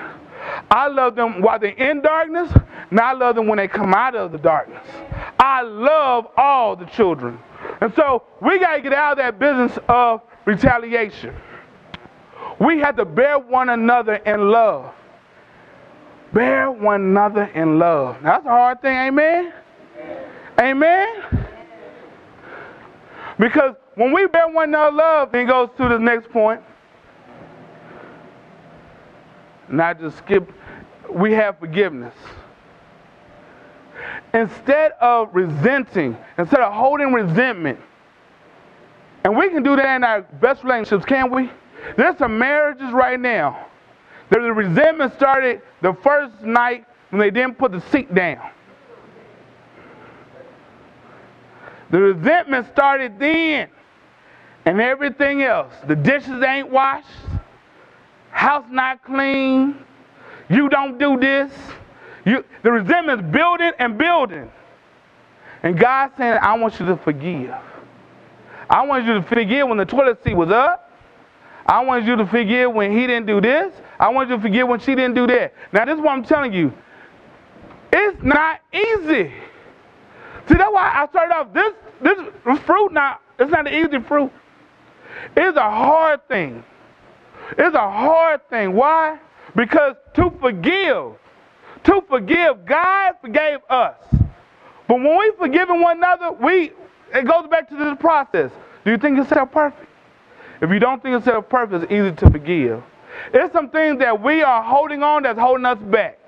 I 0.70 0.88
love 0.88 1.14
them 1.14 1.40
while 1.40 1.58
they're 1.58 1.70
in 1.70 2.02
darkness, 2.02 2.52
and 2.90 3.00
I 3.00 3.12
love 3.12 3.36
them 3.36 3.46
when 3.46 3.56
they 3.56 3.68
come 3.68 3.94
out 3.94 4.14
of 4.14 4.32
the 4.32 4.38
darkness. 4.38 4.86
I 5.38 5.62
love 5.62 6.26
all 6.36 6.76
the 6.76 6.86
children. 6.86 7.38
And 7.80 7.94
so 7.94 8.24
we 8.40 8.58
got 8.58 8.76
to 8.76 8.82
get 8.82 8.92
out 8.92 9.12
of 9.12 9.18
that 9.18 9.38
business 9.38 9.78
of 9.88 10.20
retaliation. 10.44 11.34
We 12.60 12.78
have 12.80 12.96
to 12.96 13.04
bear 13.04 13.38
one 13.38 13.70
another 13.70 14.16
in 14.16 14.50
love. 14.50 14.92
Bear 16.32 16.70
one 16.70 17.00
another 17.00 17.44
in 17.44 17.78
love. 17.78 18.16
That's 18.22 18.44
a 18.44 18.48
hard 18.48 18.82
thing, 18.82 18.96
amen? 18.96 19.52
Amen? 20.58 21.43
Because 23.38 23.74
when 23.94 24.12
we 24.12 24.26
bear 24.26 24.48
one 24.48 24.68
another 24.68 24.96
love, 24.96 25.32
then 25.32 25.46
goes 25.46 25.68
to 25.76 25.88
the 25.88 25.98
next 25.98 26.30
point. 26.30 26.60
Not 29.68 30.00
just 30.00 30.18
skip, 30.18 30.50
we 31.10 31.32
have 31.32 31.58
forgiveness. 31.58 32.14
Instead 34.32 34.92
of 35.00 35.34
resenting, 35.34 36.16
instead 36.38 36.60
of 36.60 36.72
holding 36.72 37.12
resentment, 37.12 37.80
and 39.24 39.36
we 39.36 39.48
can 39.48 39.62
do 39.62 39.74
that 39.76 39.96
in 39.96 40.04
our 40.04 40.22
best 40.22 40.62
relationships, 40.64 41.04
can't 41.04 41.32
we? 41.32 41.50
There's 41.96 42.18
some 42.18 42.38
marriages 42.38 42.92
right 42.92 43.18
now. 43.18 43.66
that 44.30 44.40
the 44.40 44.52
resentment 44.52 45.14
started 45.14 45.62
the 45.82 45.94
first 46.02 46.40
night 46.42 46.86
when 47.10 47.20
they 47.20 47.30
didn't 47.30 47.56
put 47.58 47.72
the 47.72 47.80
seat 47.92 48.12
down. 48.14 48.50
The 51.90 52.00
resentment 52.00 52.66
started 52.72 53.18
then. 53.18 53.68
And 54.66 54.80
everything 54.80 55.42
else. 55.42 55.74
The 55.86 55.96
dishes 55.96 56.42
ain't 56.42 56.70
washed. 56.70 57.06
House 58.30 58.64
not 58.70 59.04
clean. 59.04 59.76
You 60.48 60.68
don't 60.68 60.98
do 60.98 61.18
this. 61.18 61.52
You, 62.24 62.44
the 62.62 62.72
resentment's 62.72 63.30
building 63.30 63.72
and 63.78 63.98
building. 63.98 64.50
And 65.62 65.78
God 65.78 66.12
saying, 66.16 66.38
I 66.40 66.56
want 66.58 66.78
you 66.80 66.86
to 66.86 66.96
forgive. 66.96 67.54
I 68.68 68.84
want 68.86 69.04
you 69.06 69.14
to 69.14 69.22
forgive 69.22 69.68
when 69.68 69.78
the 69.78 69.84
toilet 69.84 70.22
seat 70.24 70.34
was 70.34 70.50
up. 70.50 70.90
I 71.66 71.82
want 71.84 72.04
you 72.04 72.16
to 72.16 72.26
forgive 72.26 72.72
when 72.72 72.92
he 72.92 73.06
didn't 73.06 73.26
do 73.26 73.40
this. 73.40 73.72
I 73.98 74.08
want 74.08 74.28
you 74.28 74.36
to 74.36 74.42
forgive 74.42 74.68
when 74.68 74.80
she 74.80 74.94
didn't 74.94 75.14
do 75.14 75.26
that. 75.26 75.54
Now, 75.72 75.84
this 75.84 75.94
is 75.94 76.00
what 76.00 76.10
I'm 76.10 76.24
telling 76.24 76.52
you. 76.52 76.72
It's 77.92 78.22
not 78.22 78.60
easy. 78.72 79.32
See, 80.48 80.54
that's 80.54 80.72
why 80.72 80.92
I 80.94 81.06
started 81.08 81.34
off 81.34 81.52
this 81.52 81.72
this 82.02 82.60
fruit 82.64 82.92
now, 82.92 83.18
it's 83.38 83.50
not 83.50 83.66
an 83.66 83.74
easy 83.74 83.98
fruit. 84.00 84.30
It's 85.36 85.56
a 85.56 85.70
hard 85.70 86.26
thing. 86.28 86.62
It's 87.56 87.74
a 87.74 87.90
hard 87.90 88.48
thing. 88.50 88.72
Why? 88.74 89.18
Because 89.54 89.96
to 90.14 90.30
forgive, 90.40 91.12
to 91.84 92.02
forgive, 92.08 92.66
God 92.66 93.14
forgave 93.20 93.60
us. 93.70 93.96
But 94.86 94.96
when 94.96 95.18
we 95.18 95.32
forgiving 95.38 95.80
one 95.80 95.98
another, 95.98 96.32
we 96.32 96.72
it 97.14 97.26
goes 97.26 97.46
back 97.48 97.68
to 97.70 97.76
this 97.76 97.96
process. 97.98 98.50
Do 98.84 98.90
you 98.90 98.98
think 98.98 99.18
it's 99.18 99.28
self 99.28 99.50
perfect? 99.50 99.88
If 100.60 100.70
you 100.70 100.78
don't 100.78 101.02
think 101.02 101.16
it's 101.16 101.24
self 101.24 101.48
perfect, 101.48 101.84
it's 101.84 101.92
easy 101.92 102.12
to 102.12 102.30
forgive. 102.30 102.82
It's 103.32 103.52
some 103.52 103.70
things 103.70 103.98
that 104.00 104.20
we 104.20 104.42
are 104.42 104.62
holding 104.62 105.02
on 105.02 105.22
that's 105.22 105.38
holding 105.38 105.64
us 105.64 105.78
back. 105.78 106.18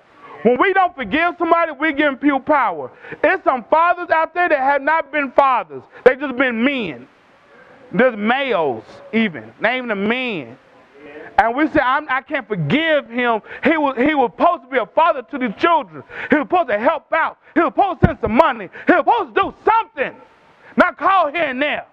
When 0.47 0.61
we 0.61 0.73
don't 0.75 0.95
forgive 0.95 1.35
somebody, 1.41 1.73
we 1.73 1.93
give 1.93 2.21
people 2.21 2.39
power. 2.39 2.93
There's 3.21 3.43
some 3.43 3.65
fathers 3.65 4.11
out 4.11 4.33
there 4.33 4.49
that 4.49 4.61
have 4.61 4.81
not 4.81 5.11
been 5.11 5.33
fathers. 5.33 5.83
They've 6.05 6.21
just 6.21 6.37
been 6.37 6.63
men. 6.63 7.09
There's 7.93 8.17
males 8.17 8.85
even, 9.13 9.53
naming 9.61 9.89
them 9.89 10.07
men. 10.07 10.57
And 11.37 11.57
we 11.57 11.67
say, 11.73 11.81
I'm, 11.81 12.09
I 12.09 12.23
can 12.23 12.37
not 12.37 12.49
forgive 12.49 13.11
him. 13.11 13.41
He 13.65 13.77
was, 13.77 13.97
he 13.97 14.15
was 14.15 14.31
supposed 14.37 14.63
to 14.63 14.69
be 14.69 14.79
a 14.79 14.87
father 14.87 15.23
to 15.23 15.37
these 15.37 15.51
children. 15.59 16.05
He 16.31 16.37
was 16.37 16.45
supposed 16.45 16.69
to 16.69 16.79
help 16.79 17.13
out. 17.13 17.39
He 17.55 17.61
was 17.61 17.73
supposed 17.75 18.03
to 18.03 18.07
send 18.07 18.19
some 18.21 18.37
money. 18.37 18.69
He 18.87 18.93
was 18.93 19.01
supposed 19.01 19.35
to 19.35 19.43
do 19.43 19.55
something. 19.65 20.15
Not 20.77 20.97
call 20.97 21.29
here 21.33 21.43
and 21.43 21.61
there. 21.61 21.87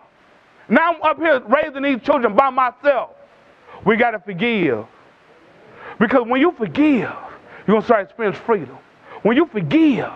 Now 0.70 0.94
I'm 0.94 1.02
up 1.02 1.18
here 1.18 1.42
raising 1.48 1.82
these 1.82 2.04
children 2.04 2.36
by 2.36 2.52
myself. 2.52 3.16
We 3.84 3.98
got 3.98 4.12
to 4.12 4.20
forgive. 4.20 4.86
Because 6.00 6.28
when 6.28 6.40
you 6.40 6.54
forgive, 6.56 7.10
you're 7.68 7.76
going 7.76 7.82
to 7.82 7.86
start 7.86 8.04
experiencing 8.04 8.44
freedom. 8.46 8.78
When 9.22 9.38
you 9.38 9.46
forgive, 9.46 10.12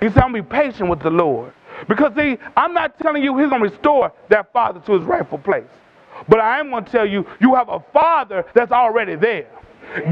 you 0.00 0.10
say, 0.10 0.20
I'm 0.20 0.32
going 0.32 0.42
to 0.44 0.48
be 0.48 0.48
patient 0.48 0.88
with 0.88 1.00
the 1.00 1.10
Lord. 1.10 1.52
Because, 1.88 2.14
see, 2.16 2.38
I'm 2.56 2.74
not 2.74 2.98
telling 3.00 3.22
you 3.22 3.36
he's 3.38 3.48
going 3.48 3.62
to 3.62 3.68
restore 3.70 4.12
that 4.28 4.52
father 4.52 4.80
to 4.80 4.92
his 4.92 5.02
rightful 5.02 5.38
place. 5.38 5.66
But 6.28 6.40
I 6.40 6.60
am 6.60 6.70
going 6.70 6.84
to 6.84 6.90
tell 6.90 7.06
you, 7.06 7.26
you 7.40 7.54
have 7.54 7.68
a 7.68 7.80
father 7.92 8.44
that's 8.54 8.70
already 8.70 9.16
there. 9.16 9.50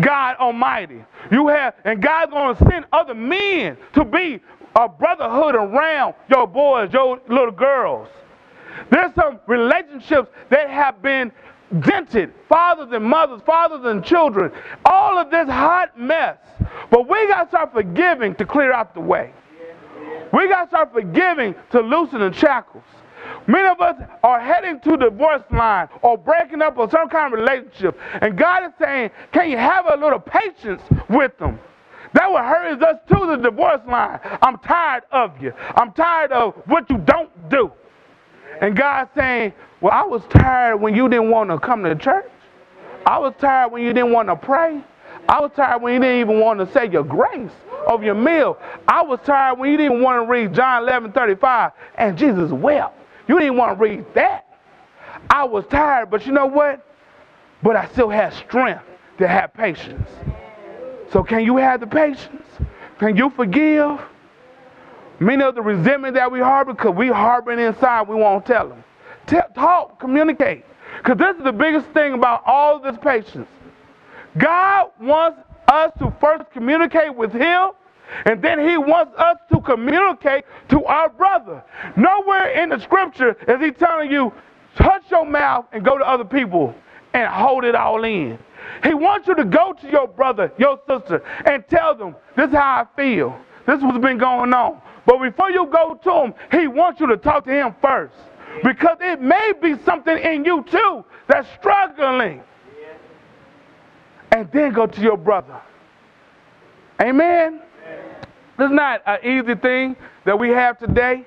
God 0.02 0.36
Almighty. 0.36 1.04
You 1.30 1.48
have, 1.48 1.74
and 1.84 2.02
God's 2.02 2.32
going 2.32 2.56
to 2.56 2.64
send 2.68 2.86
other 2.92 3.14
men 3.14 3.76
to 3.94 4.04
be 4.04 4.40
a 4.74 4.88
brotherhood 4.88 5.54
around 5.54 6.14
your 6.28 6.46
boys, 6.46 6.92
your 6.92 7.20
little 7.28 7.50
girls. 7.50 8.08
There's 8.90 9.14
some 9.14 9.40
relationships 9.46 10.30
that 10.48 10.70
have 10.70 11.02
been 11.02 11.32
dented, 11.78 12.32
fathers 12.48 12.88
and 12.92 13.04
mothers, 13.04 13.40
fathers 13.46 13.84
and 13.84 14.04
children, 14.04 14.50
all 14.84 15.18
of 15.18 15.30
this 15.30 15.48
hot 15.48 15.98
mess. 15.98 16.38
But 16.90 17.08
we 17.08 17.26
got 17.28 17.44
to 17.44 17.48
start 17.48 17.72
forgiving 17.72 18.34
to 18.36 18.44
clear 18.44 18.72
out 18.72 18.94
the 18.94 19.00
way. 19.00 19.32
We 20.32 20.48
got 20.48 20.64
to 20.64 20.68
start 20.68 20.92
forgiving 20.92 21.54
to 21.70 21.80
loosen 21.80 22.20
the 22.20 22.32
shackles. 22.32 22.84
Many 23.46 23.68
of 23.68 23.80
us 23.80 23.96
are 24.22 24.40
heading 24.40 24.80
to 24.80 24.90
the 24.90 25.10
divorce 25.10 25.42
line 25.50 25.88
or 26.02 26.18
breaking 26.18 26.62
up 26.62 26.76
or 26.78 26.90
some 26.90 27.08
kind 27.08 27.32
of 27.32 27.38
relationship. 27.38 27.98
And 28.20 28.36
God 28.36 28.64
is 28.64 28.72
saying, 28.80 29.10
can 29.32 29.50
you 29.50 29.56
have 29.56 29.86
a 29.92 29.96
little 29.96 30.18
patience 30.18 30.82
with 31.08 31.36
them? 31.38 31.58
That 32.12 32.28
will 32.28 32.38
hurt 32.38 32.82
us 32.82 32.98
to 33.08 33.26
the 33.26 33.36
divorce 33.36 33.80
line. 33.86 34.18
I'm 34.42 34.58
tired 34.58 35.04
of 35.12 35.40
you. 35.40 35.52
I'm 35.76 35.92
tired 35.92 36.32
of 36.32 36.54
what 36.66 36.90
you 36.90 36.98
don't 36.98 37.30
do. 37.48 37.72
And 38.60 38.76
God 38.76 39.08
saying, 39.16 39.52
Well, 39.80 39.92
I 39.92 40.02
was 40.02 40.22
tired 40.30 40.76
when 40.76 40.94
you 40.94 41.08
didn't 41.08 41.30
want 41.30 41.50
to 41.50 41.58
come 41.58 41.82
to 41.84 41.94
church. 41.94 42.30
I 43.06 43.18
was 43.18 43.34
tired 43.38 43.72
when 43.72 43.82
you 43.82 43.92
didn't 43.92 44.12
want 44.12 44.28
to 44.28 44.36
pray. 44.36 44.82
I 45.28 45.40
was 45.40 45.50
tired 45.56 45.82
when 45.82 45.94
you 45.94 46.00
didn't 46.00 46.20
even 46.20 46.40
want 46.40 46.60
to 46.60 46.72
say 46.72 46.90
your 46.90 47.04
grace 47.04 47.50
of 47.86 48.02
your 48.02 48.14
meal. 48.14 48.58
I 48.86 49.02
was 49.02 49.20
tired 49.24 49.58
when 49.58 49.70
you 49.70 49.76
didn't 49.76 50.02
want 50.02 50.24
to 50.24 50.30
read 50.30 50.54
John 50.54 50.82
11 50.82 51.12
35 51.12 51.72
and 51.96 52.18
Jesus 52.18 52.50
wept. 52.50 52.94
You 53.28 53.38
didn't 53.38 53.56
want 53.56 53.78
to 53.78 53.82
read 53.82 54.04
that. 54.14 54.46
I 55.28 55.44
was 55.44 55.64
tired, 55.66 56.10
but 56.10 56.26
you 56.26 56.32
know 56.32 56.46
what? 56.46 56.86
But 57.62 57.76
I 57.76 57.88
still 57.88 58.10
had 58.10 58.32
strength 58.34 58.82
to 59.18 59.28
have 59.28 59.54
patience. 59.54 60.08
So, 61.12 61.22
can 61.22 61.44
you 61.44 61.56
have 61.56 61.80
the 61.80 61.86
patience? 61.86 62.46
Can 62.98 63.16
you 63.16 63.30
forgive? 63.30 64.00
Many 65.20 65.44
of 65.44 65.54
the 65.54 65.62
resentment 65.62 66.14
that 66.14 66.32
we 66.32 66.40
harbor, 66.40 66.72
because 66.72 66.96
we 66.96 67.08
harboring 67.08 67.58
inside, 67.58 68.08
we 68.08 68.16
won't 68.16 68.46
tell 68.46 68.68
them. 68.68 68.82
Tell, 69.26 69.46
talk, 69.54 70.00
communicate. 70.00 70.64
Because 70.96 71.18
this 71.18 71.36
is 71.36 71.44
the 71.44 71.52
biggest 71.52 71.86
thing 71.88 72.14
about 72.14 72.42
all 72.46 72.80
this 72.80 72.96
patience. 73.02 73.46
God 74.38 74.90
wants 74.98 75.40
us 75.68 75.92
to 75.98 76.12
first 76.20 76.50
communicate 76.52 77.14
with 77.14 77.32
Him, 77.32 77.70
and 78.24 78.42
then 78.42 78.66
He 78.66 78.78
wants 78.78 79.12
us 79.18 79.36
to 79.52 79.60
communicate 79.60 80.44
to 80.70 80.84
our 80.84 81.10
brother. 81.10 81.62
Nowhere 81.96 82.50
in 82.52 82.70
the 82.70 82.80
scripture 82.80 83.36
is 83.46 83.60
He 83.60 83.72
telling 83.72 84.10
you, 84.10 84.32
touch 84.74 85.02
your 85.10 85.26
mouth 85.26 85.66
and 85.72 85.84
go 85.84 85.98
to 85.98 86.08
other 86.08 86.24
people 86.24 86.74
and 87.12 87.28
hold 87.28 87.64
it 87.64 87.74
all 87.74 88.02
in. 88.04 88.38
He 88.84 88.94
wants 88.94 89.28
you 89.28 89.34
to 89.34 89.44
go 89.44 89.74
to 89.74 89.90
your 89.90 90.08
brother, 90.08 90.50
your 90.58 90.80
sister, 90.88 91.22
and 91.44 91.62
tell 91.68 91.94
them, 91.94 92.16
this 92.36 92.48
is 92.48 92.54
how 92.54 92.86
I 92.86 92.96
feel. 92.96 93.36
This 93.66 93.78
is 93.78 93.84
what's 93.84 93.98
been 93.98 94.18
going 94.18 94.54
on. 94.54 94.80
But 95.10 95.22
before 95.22 95.50
you 95.50 95.66
go 95.66 95.98
to 96.04 96.12
him, 96.22 96.34
he 96.52 96.68
wants 96.68 97.00
you 97.00 97.08
to 97.08 97.16
talk 97.16 97.44
to 97.46 97.50
him 97.50 97.74
first. 97.82 98.14
Because 98.62 98.98
it 99.00 99.20
may 99.20 99.52
be 99.60 99.74
something 99.84 100.16
in 100.16 100.44
you 100.44 100.64
too 100.70 101.04
that's 101.26 101.48
struggling. 101.58 102.40
And 104.30 104.48
then 104.52 104.72
go 104.72 104.86
to 104.86 105.00
your 105.00 105.16
brother. 105.16 105.60
Amen? 107.02 107.60
This 108.56 108.66
is 108.66 108.72
not 108.72 109.02
an 109.04 109.18
easy 109.24 109.56
thing 109.56 109.96
that 110.26 110.38
we 110.38 110.50
have 110.50 110.78
today. 110.78 111.26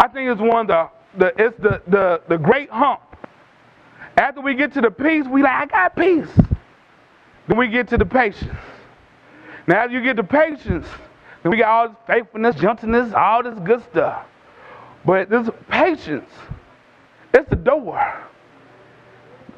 I 0.00 0.08
think 0.08 0.28
it's 0.28 0.40
one 0.40 0.68
of 0.68 0.90
the, 1.16 1.16
the 1.16 1.44
it's 1.44 1.56
the, 1.62 1.80
the, 1.86 2.22
the 2.28 2.38
great 2.38 2.70
hump. 2.70 3.02
After 4.16 4.40
we 4.40 4.56
get 4.56 4.72
to 4.74 4.80
the 4.80 4.90
peace, 4.90 5.26
we 5.30 5.44
like, 5.44 5.52
I 5.52 5.66
got 5.66 5.94
peace. 5.94 6.26
Then 7.46 7.56
we 7.56 7.68
get 7.68 7.86
to 7.90 7.98
the 7.98 8.04
patience. 8.04 8.58
Now, 9.68 9.86
you 9.86 10.02
get 10.02 10.16
to 10.16 10.24
patience, 10.24 10.88
we 11.50 11.56
got 11.56 11.68
all 11.68 11.88
this 11.88 11.96
faithfulness, 12.06 12.56
gentleness, 12.56 13.12
all 13.14 13.42
this 13.42 13.58
good 13.60 13.82
stuff. 13.90 14.26
But 15.04 15.28
this 15.28 15.48
patience, 15.68 16.30
it's 17.34 17.48
the 17.50 17.56
door. 17.56 17.98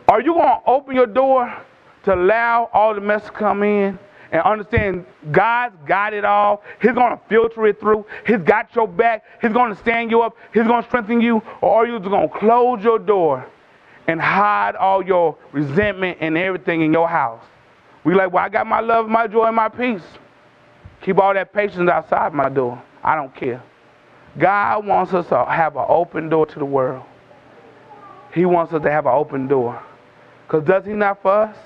Are 0.09 0.20
you 0.20 0.35
going 0.35 0.49
to 0.49 0.61
open 0.66 0.95
your 0.95 1.07
door 1.07 1.55
to 2.05 2.14
allow 2.14 2.70
all 2.72 2.95
the 2.95 3.01
mess 3.01 3.24
to 3.24 3.30
come 3.30 3.62
in 3.62 3.99
and 4.32 4.43
understand 4.43 5.05
God's 5.30 5.76
got 5.87 6.14
it 6.14 6.24
all? 6.24 6.62
He's 6.80 6.93
going 6.93 7.16
to 7.16 7.20
filter 7.28 7.66
it 7.66 7.80
through. 7.80 8.07
He's 8.26 8.39
got 8.39 8.74
your 8.74 8.89
back. 8.89 9.24
He's 9.43 9.53
going 9.53 9.74
to 9.74 9.80
stand 9.80 10.11
you 10.11 10.22
up. 10.22 10.37
He's 10.53 10.64
going 10.64 10.82
to 10.82 10.89
strengthen 10.89 11.20
you. 11.20 11.43
Or 11.61 11.82
are 11.82 11.87
you 11.87 11.99
just 11.99 12.11
going 12.11 12.28
to 12.28 12.39
close 12.39 12.82
your 12.82 12.99
door 12.99 13.47
and 14.07 14.20
hide 14.20 14.76
all 14.76 15.05
your 15.05 15.37
resentment 15.53 16.18
and 16.20 16.37
everything 16.39 16.82
in 16.82 16.93
your 16.93 17.09
house? 17.09 17.45
We 18.05 18.14
like, 18.14 18.32
well, 18.32 18.45
I 18.45 18.49
got 18.51 18.66
my 18.66 18.80
love, 18.80 19.09
my 19.09 19.26
joy, 19.26 19.47
and 19.47 19.57
my 19.57 19.68
peace. 19.68 20.03
Keep 21.05 21.19
all 21.19 21.35
that 21.35 21.53
patience 21.53 21.91
outside 21.91 22.33
my 22.33 22.49
door. 22.49 22.83
I 23.03 23.15
don't 23.15 23.35
care. 23.35 23.63
God 24.39 24.87
wants 24.87 25.13
us 25.13 25.29
to 25.29 25.45
have 25.45 25.77
an 25.77 25.85
open 25.87 26.31
door 26.31 26.47
to 26.47 26.59
the 26.59 26.65
world. 26.65 27.05
He 28.33 28.47
wants 28.47 28.73
us 28.73 28.83
to 28.83 28.91
have 28.91 29.05
an 29.05 29.13
open 29.13 29.47
door. 29.47 29.81
Because 30.47 30.65
does 30.65 30.87
He 30.87 30.93
not 30.93 31.21
for 31.21 31.43
us? 31.43 31.57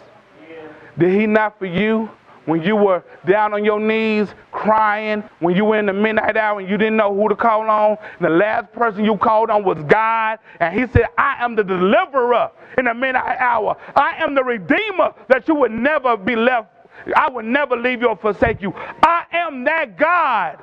Did 0.98 1.18
He 1.18 1.26
not 1.26 1.56
for 1.58 1.66
you? 1.66 2.10
When 2.46 2.62
you 2.62 2.76
were 2.76 3.04
down 3.26 3.52
on 3.52 3.62
your 3.64 3.78
knees 3.78 4.28
crying, 4.52 5.22
when 5.38 5.54
you 5.54 5.66
were 5.66 5.78
in 5.78 5.86
the 5.86 5.92
midnight 5.92 6.36
hour 6.36 6.58
and 6.60 6.68
you 6.68 6.78
didn't 6.78 6.96
know 6.96 7.14
who 7.14 7.28
to 7.28 7.36
call 7.36 7.68
on, 7.68 7.98
the 8.20 8.30
last 8.30 8.72
person 8.72 9.04
you 9.04 9.18
called 9.18 9.50
on 9.50 9.64
was 9.64 9.78
God, 9.84 10.38
and 10.58 10.74
He 10.74 10.86
said, 10.92 11.06
I 11.16 11.44
am 11.44 11.54
the 11.54 11.62
deliverer 11.62 12.50
in 12.76 12.86
the 12.86 12.94
midnight 12.94 13.36
hour. 13.38 13.76
I 13.94 14.16
am 14.22 14.34
the 14.34 14.42
redeemer 14.42 15.14
that 15.28 15.46
you 15.46 15.54
would 15.56 15.72
never 15.72 16.16
be 16.16 16.34
left 16.34 16.77
I 17.16 17.30
will 17.30 17.44
never 17.44 17.76
leave 17.76 18.00
you 18.00 18.08
or 18.08 18.16
forsake 18.16 18.62
you. 18.62 18.72
I 18.74 19.24
am 19.32 19.64
that 19.64 19.96
God. 19.98 20.58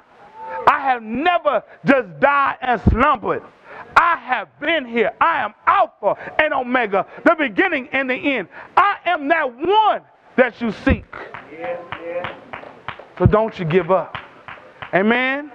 I 0.68 0.80
have 0.82 1.02
never 1.02 1.64
just 1.86 2.20
died 2.20 2.58
and 2.62 2.82
slumbered. 2.90 3.44
I 3.96 4.18
have 4.18 4.48
been 4.60 4.86
here. 4.86 5.12
I 5.22 5.42
am 5.42 5.54
Alpha 5.66 6.16
and 6.40 6.54
Omega, 6.54 7.06
the 7.24 7.36
beginning 7.36 7.90
and 7.92 8.10
the 8.10 8.16
end. 8.16 8.48
I 8.76 8.98
am 9.06 9.28
that 9.30 9.56
one 9.56 10.02
that 10.36 10.60
you 10.62 10.72
seek. 10.72 11.06
So 13.18 13.26
don't 13.26 13.58
you 13.58 13.66
give 13.66 13.92
up. 13.92 14.16
Amen. 14.94 15.52